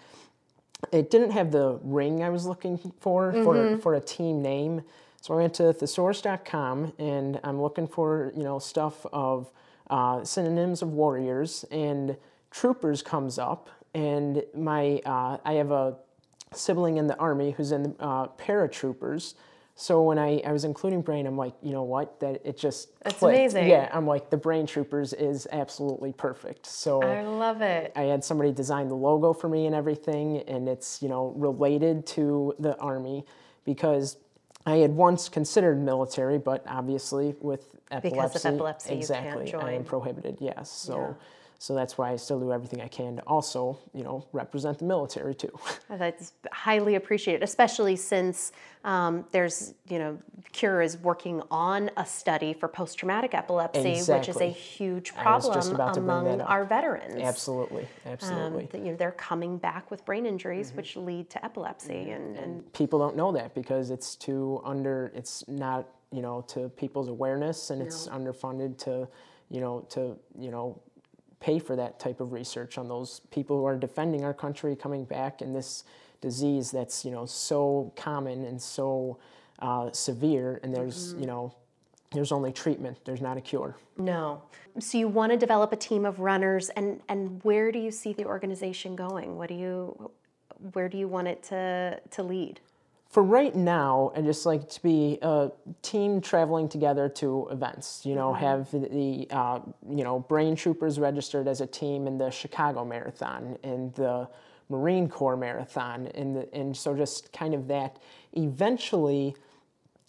it 0.91 1.09
didn't 1.09 1.31
have 1.31 1.51
the 1.51 1.79
ring 1.83 2.23
I 2.23 2.29
was 2.29 2.45
looking 2.45 2.77
for 2.99 3.31
mm-hmm. 3.31 3.43
for, 3.43 3.77
for 3.77 3.95
a 3.95 4.01
team 4.01 4.41
name. 4.41 4.81
So 5.21 5.35
I 5.35 5.37
went 5.37 5.53
to 5.55 5.71
thesaurus.com 5.71 6.93
and 6.97 7.39
I'm 7.43 7.61
looking 7.61 7.87
for, 7.87 8.33
you 8.35 8.43
know, 8.43 8.57
stuff 8.59 9.05
of 9.13 9.51
uh, 9.89 10.23
synonyms 10.23 10.81
of 10.81 10.91
warriors 10.93 11.63
and 11.71 12.17
troopers 12.49 13.01
comes 13.01 13.37
up 13.37 13.69
and 13.93 14.43
my 14.55 15.01
uh, 15.05 15.37
I 15.45 15.53
have 15.53 15.71
a 15.71 15.95
sibling 16.53 16.97
in 16.97 17.07
the 17.07 17.17
army 17.17 17.51
who's 17.51 17.71
in 17.71 17.83
the 17.83 17.95
uh, 17.99 18.27
paratroopers. 18.29 19.35
So 19.75 20.01
when 20.01 20.19
I, 20.19 20.41
I 20.45 20.51
was 20.51 20.63
including 20.63 21.01
brain, 21.01 21.25
I'm 21.25 21.37
like, 21.37 21.53
you 21.61 21.71
know 21.71 21.83
what? 21.83 22.19
That 22.19 22.41
it 22.45 22.57
just 22.57 22.89
that's 23.03 23.17
clicked. 23.17 23.37
amazing. 23.37 23.67
Yeah, 23.67 23.89
I'm 23.93 24.05
like 24.05 24.29
the 24.29 24.37
brain 24.37 24.65
troopers 24.65 25.13
is 25.13 25.47
absolutely 25.51 26.13
perfect. 26.13 26.65
So 26.65 27.01
I 27.01 27.21
love 27.21 27.61
it. 27.61 27.91
I 27.95 28.03
had 28.03 28.23
somebody 28.23 28.51
design 28.51 28.89
the 28.89 28.95
logo 28.95 29.33
for 29.33 29.49
me 29.49 29.65
and 29.65 29.75
everything, 29.75 30.39
and 30.47 30.67
it's 30.67 31.01
you 31.01 31.09
know 31.09 31.33
related 31.35 32.05
to 32.07 32.53
the 32.59 32.77
army 32.77 33.25
because 33.65 34.17
I 34.65 34.77
had 34.77 34.91
once 34.91 35.29
considered 35.29 35.81
military, 35.81 36.37
but 36.37 36.63
obviously 36.67 37.35
with 37.41 37.65
epilepsy, 37.89 38.09
because 38.09 38.35
of 38.45 38.53
epilepsy, 38.53 38.93
exactly, 38.93 39.53
I 39.53 39.73
am 39.73 39.83
prohibited. 39.83 40.37
Yes, 40.39 40.69
so. 40.71 41.15
So 41.61 41.75
that's 41.75 41.95
why 41.95 42.09
I 42.09 42.15
still 42.15 42.39
do 42.39 42.51
everything 42.51 42.81
I 42.81 42.87
can 42.87 43.17
to 43.17 43.21
also, 43.21 43.77
you 43.93 44.03
know, 44.03 44.25
represent 44.31 44.79
the 44.79 44.85
military 44.85 45.35
too. 45.35 45.59
That's 45.91 46.33
highly 46.51 46.95
appreciated, 46.95 47.43
especially 47.43 47.95
since 47.97 48.51
um, 48.83 49.25
there's, 49.29 49.75
you 49.87 49.99
know, 49.99 50.17
Cure 50.53 50.81
is 50.81 50.97
working 50.97 51.39
on 51.51 51.91
a 51.97 52.05
study 52.05 52.53
for 52.53 52.67
post-traumatic 52.67 53.35
epilepsy, 53.35 53.91
exactly. 53.91 54.17
which 54.17 54.29
is 54.29 54.41
a 54.41 54.49
huge 54.51 55.13
problem 55.13 55.79
among 55.79 56.41
our 56.41 56.65
veterans. 56.65 57.21
Absolutely, 57.21 57.87
absolutely. 58.07 58.67
Um, 58.73 58.83
you 58.83 58.91
know, 58.93 58.97
they're 58.97 59.11
coming 59.11 59.59
back 59.59 59.91
with 59.91 60.03
brain 60.03 60.25
injuries, 60.25 60.69
mm-hmm. 60.69 60.77
which 60.77 60.95
lead 60.95 61.29
to 61.29 61.45
epilepsy, 61.45 61.93
mm-hmm. 61.93 62.09
and, 62.09 62.37
and 62.37 62.73
people 62.73 62.97
don't 62.97 63.15
know 63.15 63.31
that 63.33 63.53
because 63.53 63.91
it's 63.91 64.15
too 64.15 64.61
under. 64.65 65.11
It's 65.13 65.47
not, 65.47 65.87
you 66.11 66.23
know, 66.23 66.43
to 66.47 66.69
people's 66.69 67.07
awareness, 67.07 67.69
and 67.69 67.81
no. 67.81 67.85
it's 67.85 68.07
underfunded 68.07 68.79
to, 68.79 69.07
you 69.51 69.61
know, 69.61 69.85
to 69.91 70.17
you 70.39 70.49
know 70.49 70.81
pay 71.41 71.59
for 71.59 71.75
that 71.75 71.99
type 71.99 72.21
of 72.21 72.31
research 72.31 72.77
on 72.77 72.87
those 72.87 73.19
people 73.31 73.57
who 73.57 73.65
are 73.65 73.75
defending 73.75 74.23
our 74.23 74.33
country 74.33 74.75
coming 74.75 75.03
back 75.03 75.41
in 75.41 75.53
this 75.53 75.83
disease 76.21 76.71
that's 76.71 77.03
you 77.03 77.11
know 77.11 77.25
so 77.25 77.91
common 77.95 78.45
and 78.45 78.61
so 78.61 79.17
uh, 79.59 79.91
severe 79.91 80.59
and 80.63 80.73
there's 80.73 81.11
mm-hmm. 81.11 81.21
you 81.21 81.27
know 81.27 81.53
there's 82.11 82.31
only 82.31 82.51
treatment 82.51 82.97
there's 83.05 83.21
not 83.21 83.37
a 83.37 83.41
cure. 83.41 83.75
No. 83.97 84.41
So 84.79 84.97
you 84.97 85.07
want 85.07 85.31
to 85.31 85.37
develop 85.37 85.73
a 85.73 85.77
team 85.77 86.05
of 86.05 86.19
runners 86.19 86.69
and 86.69 87.01
and 87.09 87.43
where 87.43 87.71
do 87.71 87.79
you 87.79 87.91
see 87.91 88.13
the 88.13 88.25
organization 88.25 88.95
going? 88.95 89.37
What 89.37 89.49
do 89.49 89.55
you 89.55 90.11
where 90.73 90.87
do 90.87 90.97
you 90.97 91.07
want 91.07 91.27
it 91.27 91.43
to 91.43 91.99
to 92.11 92.23
lead 92.23 92.59
for 93.11 93.21
right 93.21 93.53
now, 93.53 94.13
I 94.15 94.21
just 94.21 94.45
like 94.45 94.69
to 94.69 94.81
be 94.81 95.19
a 95.21 95.51
team 95.81 96.21
traveling 96.21 96.69
together 96.69 97.09
to 97.09 97.49
events. 97.51 98.05
You 98.05 98.15
know, 98.15 98.31
mm-hmm. 98.31 98.45
have 98.45 98.71
the 98.71 99.27
uh, 99.29 99.59
you 99.89 100.03
know 100.05 100.19
Brain 100.21 100.55
Troopers 100.55 100.97
registered 100.97 101.47
as 101.47 101.59
a 101.59 101.67
team 101.67 102.07
in 102.07 102.17
the 102.17 102.31
Chicago 102.31 102.85
Marathon 102.85 103.57
and 103.63 103.93
the 103.95 104.29
Marine 104.69 105.09
Corps 105.09 105.35
Marathon, 105.35 106.07
and 106.15 106.37
the, 106.37 106.53
and 106.55 106.75
so 106.75 106.95
just 106.95 107.33
kind 107.33 107.53
of 107.53 107.67
that. 107.67 107.97
Eventually, 108.31 109.35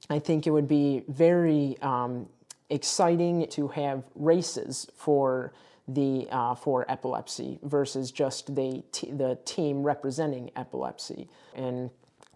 I 0.08 0.20
think 0.20 0.46
it 0.46 0.50
would 0.50 0.68
be 0.68 1.02
very 1.08 1.76
um, 1.82 2.28
exciting 2.70 3.48
to 3.48 3.66
have 3.68 4.04
races 4.14 4.86
for 4.94 5.52
the 5.88 6.28
uh, 6.30 6.54
for 6.54 6.88
epilepsy 6.88 7.58
versus 7.64 8.12
just 8.12 8.54
the 8.54 8.84
t- 8.92 9.10
the 9.10 9.40
team 9.44 9.82
representing 9.82 10.52
epilepsy 10.54 11.28
and 11.56 11.90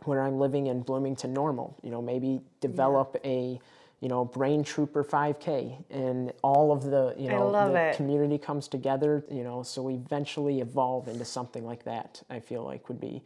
where 0.05 0.23
I'm 0.23 0.39
living 0.39 0.67
in 0.67 0.83
Bloomington 0.83 1.33
Normal. 1.33 1.77
You 1.83 1.91
know, 1.91 2.03
maybe 2.03 2.41
develop 2.61 3.17
yeah. 3.25 3.31
a 3.31 3.61
you 4.01 4.09
know, 4.09 4.27
Brain 4.27 4.63
Trooper 4.63 5.03
5K, 5.03 5.85
and 5.91 6.33
all 6.43 6.71
of 6.71 6.85
the 6.85 7.15
you 7.19 7.29
know 7.31 7.51
the 7.51 7.75
it. 7.75 7.97
community 7.97 8.37
comes 8.37 8.69
together. 8.69 9.25
You 9.31 9.43
know, 9.43 9.63
so 9.63 9.83
we 9.83 9.95
eventually 9.95 10.61
evolve 10.61 11.09
into 11.09 11.25
something 11.25 11.65
like 11.65 11.85
that. 11.85 12.23
I 12.29 12.41
feel 12.41 12.63
like 12.63 12.89
would 12.89 13.01
be, 13.01 13.23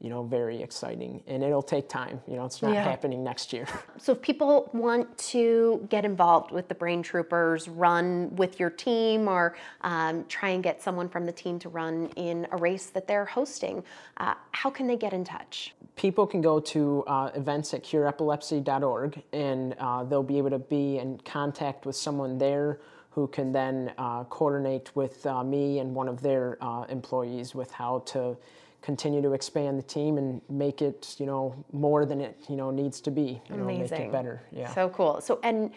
you 0.00 0.08
know, 0.08 0.22
very 0.22 0.62
exciting, 0.62 1.22
and 1.26 1.42
it'll 1.44 1.62
take 1.62 1.88
time. 1.88 2.20
You 2.26 2.36
know, 2.36 2.46
it's 2.46 2.62
not 2.62 2.72
Yeah. 2.72 2.82
happening 2.84 3.22
next 3.22 3.52
year. 3.52 3.66
So 3.98 4.12
if 4.12 4.22
people 4.22 4.70
want 4.72 5.18
to 5.18 5.86
get 5.90 6.06
involved 6.06 6.52
with 6.52 6.68
the 6.68 6.74
Brain 6.74 7.02
Troopers, 7.02 7.68
run 7.68 8.34
with 8.36 8.58
your 8.58 8.70
team, 8.70 9.28
or 9.28 9.54
um, 9.82 10.24
try 10.26 10.50
and 10.50 10.62
get 10.62 10.80
someone 10.82 11.06
from 11.06 11.26
the 11.26 11.32
team 11.32 11.58
to 11.58 11.68
run 11.68 12.08
in 12.16 12.46
a 12.50 12.56
race 12.56 12.86
that 12.86 13.06
they're 13.06 13.26
hosting, 13.26 13.84
uh, 14.16 14.34
how 14.52 14.70
can 14.70 14.86
they 14.86 14.96
get 14.96 15.12
in 15.12 15.22
touch? 15.24 15.74
people 15.96 16.26
can 16.26 16.40
go 16.40 16.58
to 16.58 17.04
uh, 17.06 17.30
events 17.34 17.74
at 17.74 17.84
cureepilepsy.org 17.84 19.22
and 19.34 19.74
uh, 19.78 20.02
they'll 20.04 20.22
be 20.22 20.38
able 20.38 20.48
to 20.48 20.58
be 20.58 20.96
in 20.98 21.18
contact 21.26 21.84
with 21.84 21.94
someone 21.94 22.38
there 22.38 22.80
who 23.10 23.26
can 23.26 23.52
then 23.52 23.92
uh, 23.98 24.24
coordinate 24.24 24.90
with 24.94 25.26
uh, 25.26 25.42
me 25.44 25.78
and 25.80 25.94
one 25.94 26.08
of 26.08 26.22
their 26.22 26.56
uh, 26.62 26.84
employees 26.88 27.54
with 27.54 27.70
how 27.72 27.98
to 28.06 28.34
continue 28.82 29.20
to 29.22 29.32
expand 29.32 29.78
the 29.78 29.82
team 29.82 30.18
and 30.18 30.40
make 30.48 30.80
it 30.82 31.16
you 31.18 31.26
know 31.26 31.54
more 31.72 32.04
than 32.06 32.20
it 32.20 32.38
you 32.48 32.56
know 32.56 32.70
needs 32.70 33.00
to 33.00 33.10
be 33.10 33.40
you 33.50 33.56
know 33.56 33.64
make 33.64 33.80
it 33.92 34.12
better 34.12 34.42
yeah 34.52 34.72
So 34.74 34.88
cool. 34.88 35.20
So 35.20 35.38
and 35.42 35.70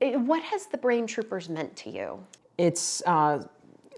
eh, 0.00 0.16
what 0.16 0.42
has 0.42 0.66
the 0.66 0.78
Brain 0.78 1.06
Troopers 1.06 1.48
meant 1.48 1.74
to 1.76 1.90
you? 1.90 2.24
it's 2.56 3.02
uh, 3.06 3.42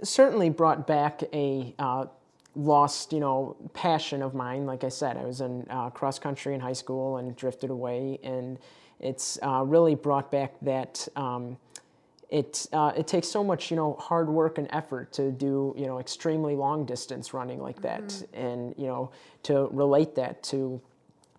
certainly 0.03 0.49
brought 0.51 0.87
back 0.87 1.23
a 1.33 1.75
uh, 1.79 2.07
lost, 2.55 3.13
you 3.13 3.21
know, 3.21 3.55
passion 3.75 4.23
of 4.23 4.35
mine. 4.35 4.65
Like 4.65 4.83
I 4.83 4.89
said, 4.89 5.17
I 5.19 5.25
was 5.25 5.41
in 5.43 5.67
uh, 5.69 5.91
cross 5.91 6.19
country 6.19 6.55
in 6.55 6.61
high 6.61 6.73
school 6.73 7.19
and 7.19 7.37
drifted 7.37 7.69
away, 7.71 8.19
and 8.23 8.59
it's 8.99 9.39
uh, 9.43 9.63
really 9.65 9.95
brought 9.95 10.31
back 10.31 10.55
that. 10.63 11.07
Um, 11.17 11.59
it 12.31 12.67
uh, 12.73 12.93
it 12.97 13.07
takes 13.07 13.29
so 13.29 13.45
much, 13.45 13.71
you 13.71 13.77
know, 13.77 13.95
hard 13.95 14.29
work 14.29 14.59
and 14.59 14.67
effort 14.71 15.13
to 15.13 15.31
do, 15.31 15.75
you 15.77 15.87
know, 15.87 15.99
extremely 16.01 16.57
long 16.57 16.85
distance 16.85 17.33
running 17.33 17.61
like 17.61 17.81
that, 17.83 18.23
and 18.35 18.75
you 18.77 18.87
know, 18.87 19.11
to 19.45 19.69
relate 19.73 20.15
that 20.17 20.43
to 20.45 20.81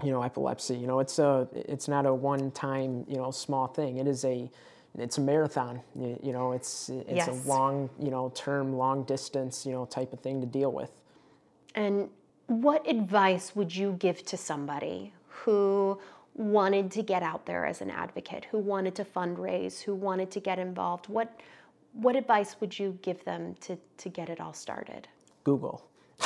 you 0.03 0.11
know 0.11 0.21
epilepsy. 0.23 0.75
You 0.77 0.87
know 0.87 0.99
it's 0.99 1.19
a 1.19 1.47
it's 1.53 1.87
not 1.87 2.05
a 2.05 2.13
one 2.13 2.51
time 2.51 3.05
you 3.07 3.17
know 3.17 3.31
small 3.31 3.67
thing. 3.67 3.97
It 3.97 4.07
is 4.07 4.23
a 4.25 4.49
it's 4.97 5.17
a 5.17 5.21
marathon 5.21 5.81
you, 5.95 6.19
you 6.23 6.33
know 6.33 6.53
it's 6.53 6.89
it's 6.89 7.27
Yes. 7.27 7.27
a 7.27 7.49
long 7.49 7.89
you 7.99 8.09
know 8.11 8.31
term 8.35 8.77
long 8.77 9.03
distance 9.03 9.65
you 9.65 9.71
know 9.73 9.85
type 9.85 10.13
of 10.13 10.19
thing 10.21 10.39
to 10.41 10.47
deal 10.47 10.71
with. 10.71 10.91
And 11.75 12.09
what 12.47 12.87
advice 12.87 13.55
would 13.55 13.75
you 13.75 13.93
give 13.99 14.23
to 14.25 14.37
somebody 14.37 15.13
who 15.27 15.99
wanted 16.37 16.91
to 16.91 17.01
get 17.03 17.23
out 17.23 17.45
there 17.45 17.65
as 17.65 17.81
an 17.81 17.89
advocate, 17.89 18.45
who 18.51 18.59
wanted 18.59 18.95
to 18.95 19.03
fundraise, 19.03 19.81
who 19.81 19.93
wanted 19.93 20.31
to 20.31 20.39
get 20.39 20.59
involved? 20.59 21.09
What 21.09 21.39
what 21.93 22.15
advice 22.15 22.55
would 22.61 22.77
you 22.77 22.99
give 23.01 23.23
them 23.25 23.55
to, 23.61 23.75
to 23.97 24.09
get 24.09 24.29
it 24.29 24.39
all 24.39 24.53
started? 24.53 25.07
google 25.47 25.81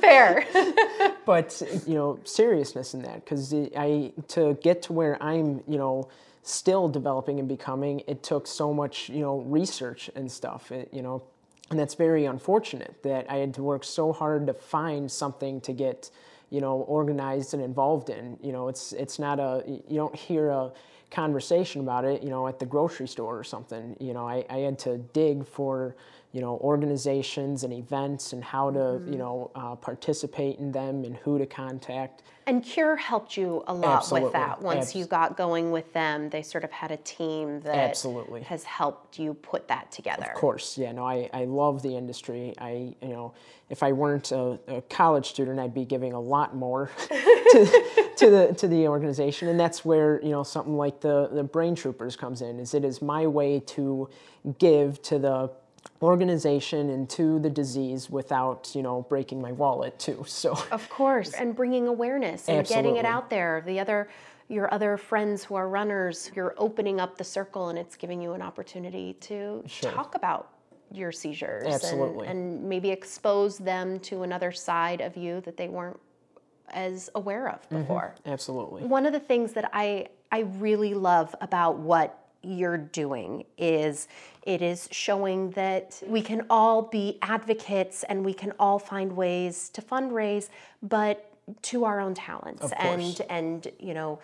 Fair. 0.00 0.44
but 1.24 1.62
you 1.86 1.94
know 1.94 2.18
seriousness 2.24 2.94
in 2.94 3.02
that 3.02 3.24
because 3.24 3.54
i 3.76 4.12
to 4.26 4.54
get 4.60 4.82
to 4.82 4.92
where 4.92 5.22
i'm 5.22 5.62
you 5.68 5.78
know 5.78 6.08
still 6.42 6.88
developing 6.88 7.38
and 7.38 7.48
becoming 7.48 8.02
it 8.08 8.24
took 8.24 8.48
so 8.48 8.74
much 8.74 9.08
you 9.08 9.20
know 9.20 9.38
research 9.42 10.10
and 10.16 10.32
stuff 10.32 10.72
it, 10.72 10.88
you 10.92 11.02
know 11.02 11.22
and 11.70 11.78
that's 11.78 11.94
very 11.94 12.24
unfortunate 12.24 12.96
that 13.04 13.30
i 13.30 13.36
had 13.36 13.54
to 13.54 13.62
work 13.62 13.84
so 13.84 14.12
hard 14.12 14.48
to 14.48 14.54
find 14.54 15.12
something 15.12 15.60
to 15.60 15.72
get 15.72 16.10
you 16.50 16.60
know 16.60 16.78
organized 16.82 17.54
and 17.54 17.62
involved 17.62 18.10
in. 18.10 18.38
You 18.42 18.52
know 18.52 18.68
it's 18.68 18.92
it's 18.92 19.18
not 19.18 19.38
a 19.38 19.62
you 19.66 19.96
don't 19.96 20.14
hear 20.14 20.48
a 20.48 20.72
conversation 21.10 21.80
about 21.80 22.04
it 22.04 22.22
you 22.22 22.28
know 22.28 22.46
at 22.48 22.58
the 22.58 22.66
grocery 22.66 23.08
store 23.08 23.38
or 23.38 23.44
something. 23.44 23.96
You 24.00 24.14
know 24.14 24.28
i, 24.28 24.44
I 24.50 24.58
had 24.58 24.78
to 24.80 24.98
dig 24.98 25.46
for 25.46 25.96
you 26.32 26.40
know 26.40 26.58
organizations 26.58 27.64
and 27.64 27.72
events 27.72 28.32
and 28.32 28.44
how 28.44 28.70
to 28.70 29.00
you 29.06 29.16
know 29.16 29.50
uh, 29.54 29.74
participate 29.76 30.58
in 30.58 30.70
them 30.72 31.04
and 31.04 31.16
who 31.16 31.38
to 31.38 31.46
contact 31.46 32.22
And 32.46 32.62
Cure 32.62 32.96
helped 32.96 33.36
you 33.36 33.62
a 33.66 33.74
lot 33.74 33.98
Absolutely. 33.98 34.24
with 34.24 34.32
that. 34.34 34.62
Once 34.62 34.86
Abs- 34.86 34.94
you 34.96 35.04
got 35.06 35.36
going 35.36 35.70
with 35.70 35.92
them, 35.92 36.30
they 36.30 36.42
sort 36.42 36.64
of 36.64 36.70
had 36.72 36.90
a 36.90 36.96
team 36.98 37.60
that 37.60 37.74
Absolutely. 37.74 38.40
has 38.42 38.64
helped 38.64 39.18
you 39.18 39.34
put 39.34 39.68
that 39.68 39.90
together. 39.92 40.24
Of 40.24 40.34
course, 40.34 40.78
yeah. 40.78 40.92
No, 40.92 41.04
I, 41.06 41.28
I 41.32 41.44
love 41.44 41.82
the 41.82 41.94
industry. 41.96 42.54
I 42.58 42.94
you 43.02 43.08
know, 43.08 43.32
if 43.70 43.82
I 43.82 43.92
weren't 43.92 44.32
a, 44.32 44.58
a 44.68 44.82
college 44.82 45.26
student, 45.26 45.58
I'd 45.58 45.74
be 45.74 45.84
giving 45.84 46.12
a 46.14 46.20
lot 46.20 46.54
more 46.54 46.90
to, 47.08 48.12
to 48.16 48.30
the 48.30 48.54
to 48.58 48.68
the 48.68 48.88
organization, 48.88 49.48
and 49.48 49.58
that's 49.58 49.84
where 49.84 50.20
you 50.22 50.30
know 50.30 50.42
something 50.42 50.76
like 50.76 51.00
the 51.00 51.28
the 51.32 51.42
Brain 51.44 51.74
Troopers 51.74 52.16
comes 52.16 52.40
in. 52.42 52.58
Is 52.60 52.72
it 52.74 52.84
is 52.84 53.00
my 53.02 53.26
way 53.26 53.60
to 53.60 54.08
give 54.58 55.00
to 55.02 55.18
the 55.18 55.50
organization 56.02 56.90
and 56.90 57.08
to 57.10 57.38
the 57.40 57.50
disease 57.50 58.08
without 58.08 58.70
you 58.74 58.82
know 58.82 59.02
breaking 59.08 59.40
my 59.40 59.52
wallet 59.52 59.98
too. 59.98 60.24
So 60.38 60.58
Of 60.70 60.88
course, 60.88 61.32
and 61.32 61.54
bringing 61.54 61.88
awareness 61.88 62.48
and 62.48 62.66
getting 62.66 62.96
it 62.96 63.04
out 63.04 63.28
there. 63.30 63.62
The 63.66 63.80
other, 63.80 64.08
your 64.48 64.72
other 64.72 64.96
friends 64.96 65.42
who 65.42 65.56
are 65.56 65.68
runners, 65.68 66.30
you're 66.34 66.54
opening 66.58 67.00
up 67.00 67.18
the 67.18 67.24
circle, 67.24 67.70
and 67.70 67.78
it's 67.78 67.96
giving 67.96 68.22
you 68.22 68.34
an 68.34 68.42
opportunity 68.42 69.14
to 69.20 69.64
talk 69.80 70.14
about 70.14 70.50
your 70.92 71.12
seizures 71.12 71.66
Absolutely. 71.66 72.26
and 72.28 72.64
maybe 72.64 72.90
expose 72.90 73.58
them 73.58 74.00
to 74.00 74.22
another 74.22 74.52
side 74.52 75.00
of 75.02 75.16
you 75.16 75.40
that 75.42 75.56
they 75.56 75.68
weren't 75.68 76.00
as 76.70 77.10
aware 77.14 77.48
of 77.48 77.62
mm-hmm. 77.62 77.80
before. 77.80 78.14
absolutely, 78.26 78.82
One 78.84 79.06
of 79.06 79.12
the 79.12 79.20
things 79.20 79.52
that 79.54 79.70
I 79.72 80.08
I 80.30 80.40
really 80.40 80.94
love 80.94 81.34
about 81.40 81.78
what 81.78 82.27
you're 82.42 82.78
doing 82.78 83.44
is 83.56 84.08
it 84.42 84.62
is 84.62 84.88
showing 84.92 85.50
that 85.50 86.00
we 86.06 86.22
can 86.22 86.46
all 86.48 86.82
be 86.82 87.18
advocates 87.20 88.04
and 88.04 88.24
we 88.24 88.32
can 88.32 88.52
all 88.58 88.78
find 88.78 89.16
ways 89.16 89.68
to 89.70 89.82
fundraise 89.82 90.48
but 90.82 91.28
to 91.62 91.84
our 91.84 92.00
own 92.00 92.14
talents. 92.14 92.62
And 92.72 93.20
and 93.30 93.72
you 93.78 93.94
know 93.94 94.18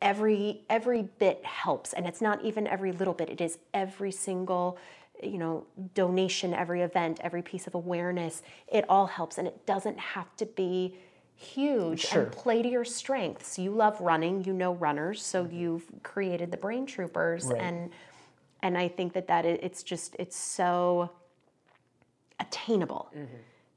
every 0.00 0.62
every 0.68 1.02
bit 1.02 1.44
helps. 1.44 1.92
And 1.92 2.06
it's 2.06 2.20
not 2.20 2.44
even 2.44 2.66
every 2.66 2.92
little 2.92 3.14
bit. 3.14 3.28
It 3.30 3.40
is 3.40 3.58
every 3.74 4.12
single 4.12 4.78
you 5.22 5.38
know 5.38 5.66
donation 5.94 6.54
every 6.54 6.82
event 6.82 7.18
every 7.22 7.42
piece 7.42 7.66
of 7.66 7.74
awareness. 7.74 8.42
It 8.68 8.84
all 8.88 9.06
helps. 9.06 9.38
And 9.38 9.46
it 9.46 9.66
doesn't 9.66 9.98
have 9.98 10.34
to 10.36 10.46
be 10.46 10.94
huge 11.38 12.00
Sure. 12.00 12.24
and 12.24 12.32
play 12.32 12.62
to 12.62 12.68
your 12.68 12.84
strengths. 12.84 13.58
You 13.58 13.70
love 13.70 14.00
running. 14.00 14.44
You 14.44 14.52
know 14.52 14.74
runners. 14.74 15.24
So 15.24 15.44
mm-hmm. 15.44 15.56
you've 15.56 15.84
created 16.02 16.50
the 16.50 16.56
brain 16.56 16.84
troopers 16.84 17.46
Right. 17.46 17.60
and 17.60 17.90
and 18.60 18.76
i 18.76 18.88
think 18.88 19.12
that 19.12 19.28
that 19.28 19.44
it's 19.44 19.82
just 19.84 20.16
it's 20.18 20.36
so 20.36 21.10
attainable. 22.40 23.10
Mm-hmm. 23.16 23.36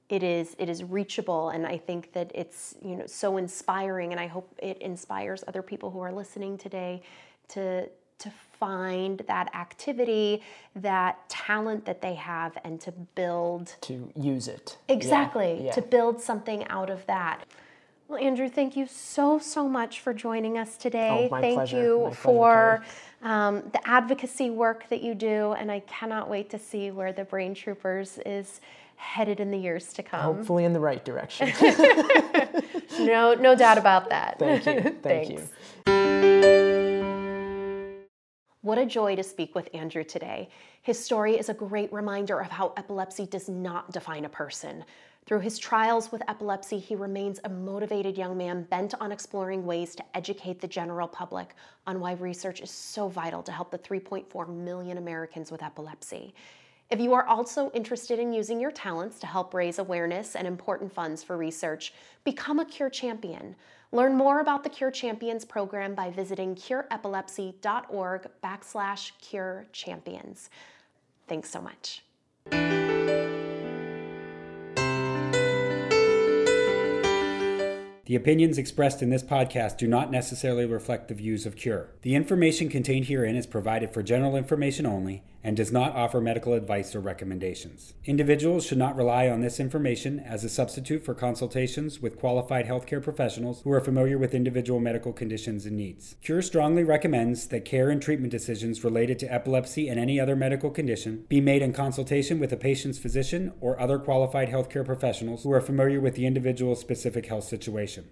It 0.09 0.23
is 0.23 0.55
it 0.57 0.69
is 0.69 0.83
reachable. 0.83 1.49
And 1.49 1.67
i 1.67 1.77
think 1.77 2.13
that 2.13 2.31
it's 2.33 2.75
you 2.83 2.95
know 2.95 3.05
so 3.05 3.37
inspiring. 3.37 4.11
And 4.11 4.19
i 4.19 4.25
hope 4.27 4.53
it 4.57 4.79
inspires 4.79 5.43
other 5.47 5.61
people 5.61 5.91
who 5.91 5.99
are 5.99 6.11
listening 6.11 6.57
today 6.57 7.03
to 7.49 7.87
to 8.21 8.31
find 8.59 9.23
that 9.27 9.53
activity 9.55 10.41
that 10.75 11.27
talent 11.29 11.83
that 11.85 12.01
they 12.01 12.13
have 12.13 12.57
and 12.63 12.79
to 12.79 12.91
build 13.15 13.75
to 13.81 14.11
use 14.15 14.47
it 14.47 14.77
exactly 14.87 15.61
yeah. 15.65 15.71
to 15.71 15.81
build 15.81 16.21
something 16.21 16.63
out 16.67 16.89
of 16.91 17.03
that 17.07 17.43
well 18.07 18.19
andrew 18.23 18.47
thank 18.47 18.77
you 18.77 18.85
so 18.87 19.39
so 19.39 19.67
much 19.67 19.99
for 19.99 20.13
joining 20.13 20.57
us 20.59 20.77
today 20.77 21.27
Oh, 21.31 21.39
thank 21.41 21.55
pleasure. 21.55 21.81
you 21.81 22.03
My 22.09 22.13
for 22.13 22.83
um, 23.23 23.63
the 23.73 23.87
advocacy 23.87 24.51
work 24.51 24.87
that 24.89 25.01
you 25.01 25.15
do 25.15 25.53
and 25.53 25.71
i 25.71 25.79
cannot 25.81 26.29
wait 26.29 26.51
to 26.51 26.59
see 26.59 26.91
where 26.91 27.11
the 27.11 27.23
brain 27.23 27.55
troopers 27.55 28.19
is 28.27 28.61
headed 28.95 29.39
in 29.39 29.49
the 29.49 29.57
years 29.57 29.91
to 29.93 30.03
come 30.03 30.21
Hopefully 30.21 30.63
in 30.63 30.73
the 30.73 30.79
right 30.79 31.03
direction. 31.03 31.51
no 32.99 33.33
no 33.33 33.55
doubt 33.55 33.79
about 33.79 34.09
that 34.11 34.37
Thank 34.37 34.67
you. 34.67 34.95
Thank 35.01 35.29
you. 35.31 36.70
What 38.63 38.77
a 38.77 38.85
joy 38.85 39.15
to 39.15 39.23
speak 39.23 39.55
with 39.55 39.69
Andrew 39.73 40.03
today. 40.03 40.47
His 40.83 41.03
story 41.03 41.35
is 41.35 41.49
a 41.49 41.53
great 41.53 41.91
reminder 41.91 42.39
of 42.39 42.51
how 42.51 42.73
epilepsy 42.77 43.25
does 43.25 43.49
not 43.49 43.91
define 43.91 44.25
a 44.25 44.29
person. 44.29 44.85
Through 45.25 45.39
his 45.39 45.57
trials 45.57 46.11
with 46.11 46.21
epilepsy, 46.27 46.77
he 46.77 46.95
remains 46.95 47.39
a 47.43 47.49
motivated 47.49 48.19
young 48.19 48.37
man 48.37 48.67
bent 48.69 48.93
on 49.01 49.11
exploring 49.11 49.65
ways 49.65 49.95
to 49.95 50.03
educate 50.13 50.61
the 50.61 50.67
general 50.67 51.07
public 51.07 51.55
on 51.87 51.99
why 51.99 52.13
research 52.13 52.61
is 52.61 52.69
so 52.69 53.07
vital 53.07 53.41
to 53.41 53.51
help 53.51 53.71
the 53.71 53.79
3.4 53.79 54.47
million 54.47 54.99
Americans 54.99 55.51
with 55.51 55.63
epilepsy. 55.63 56.35
If 56.91 56.99
you 56.99 57.13
are 57.13 57.25
also 57.25 57.71
interested 57.71 58.19
in 58.19 58.31
using 58.31 58.59
your 58.59 58.69
talents 58.69 59.17
to 59.21 59.25
help 59.25 59.55
raise 59.55 59.79
awareness 59.79 60.35
and 60.35 60.45
important 60.45 60.93
funds 60.93 61.23
for 61.23 61.35
research, 61.35 61.93
become 62.25 62.59
a 62.59 62.65
Cure 62.65 62.91
Champion. 62.91 63.55
Learn 63.93 64.15
more 64.15 64.39
about 64.39 64.63
the 64.63 64.69
Cure 64.69 64.91
Champions 64.91 65.43
program 65.43 65.95
by 65.95 66.09
visiting 66.09 66.55
cureepilepsy.org 66.55 68.27
backslash 68.41 69.11
cure 69.21 69.65
champions. 69.73 70.49
Thanks 71.27 71.49
so 71.49 71.61
much. 71.61 72.03
The 78.05 78.11
The 78.11 78.17
opinions 78.17 78.57
expressed 78.57 79.01
in 79.01 79.09
this 79.09 79.23
podcast 79.23 79.77
do 79.77 79.87
not 79.87 80.11
necessarily 80.11 80.65
reflect 80.65 81.07
the 81.07 81.13
views 81.13 81.45
of 81.45 81.55
Cure. 81.55 81.91
The 82.01 82.13
information 82.13 82.67
contained 82.67 83.05
herein 83.05 83.37
is 83.37 83.47
provided 83.47 83.93
for 83.93 84.03
general 84.03 84.35
information 84.35 84.85
only 84.85 85.23
and 85.43 85.57
does 85.57 85.71
not 85.71 85.95
offer 85.95 86.21
medical 86.21 86.53
advice 86.53 86.95
or 86.95 86.99
recommendations. 86.99 87.93
Individuals 88.05 88.65
should 88.65 88.77
not 88.77 88.95
rely 88.95 89.27
on 89.27 89.41
this 89.41 89.59
information 89.59 90.19
as 90.19 90.43
a 90.43 90.49
substitute 90.49 91.03
for 91.03 91.13
consultations 91.13 92.01
with 92.01 92.19
qualified 92.19 92.65
healthcare 92.65 93.01
professionals 93.01 93.61
who 93.63 93.71
are 93.71 93.81
familiar 93.81 94.17
with 94.17 94.33
individual 94.33 94.79
medical 94.79 95.13
conditions 95.13 95.65
and 95.65 95.77
needs. 95.77 96.15
Cure 96.21 96.41
strongly 96.41 96.83
recommends 96.83 97.47
that 97.47 97.65
care 97.65 97.89
and 97.89 98.01
treatment 98.01 98.31
decisions 98.31 98.83
related 98.83 99.17
to 99.19 99.33
epilepsy 99.33 99.87
and 99.87 99.99
any 99.99 100.19
other 100.19 100.35
medical 100.35 100.69
condition 100.69 101.25
be 101.29 101.41
made 101.41 101.61
in 101.61 101.73
consultation 101.73 102.39
with 102.39 102.51
a 102.53 102.57
patient's 102.57 102.99
physician 102.99 103.53
or 103.61 103.79
other 103.79 103.99
qualified 103.99 104.49
healthcare 104.49 104.85
professionals 104.85 105.43
who 105.43 105.51
are 105.51 105.61
familiar 105.61 105.99
with 105.99 106.15
the 106.15 106.25
individual's 106.25 106.79
specific 106.79 107.25
health 107.25 107.43
situation. 107.43 108.09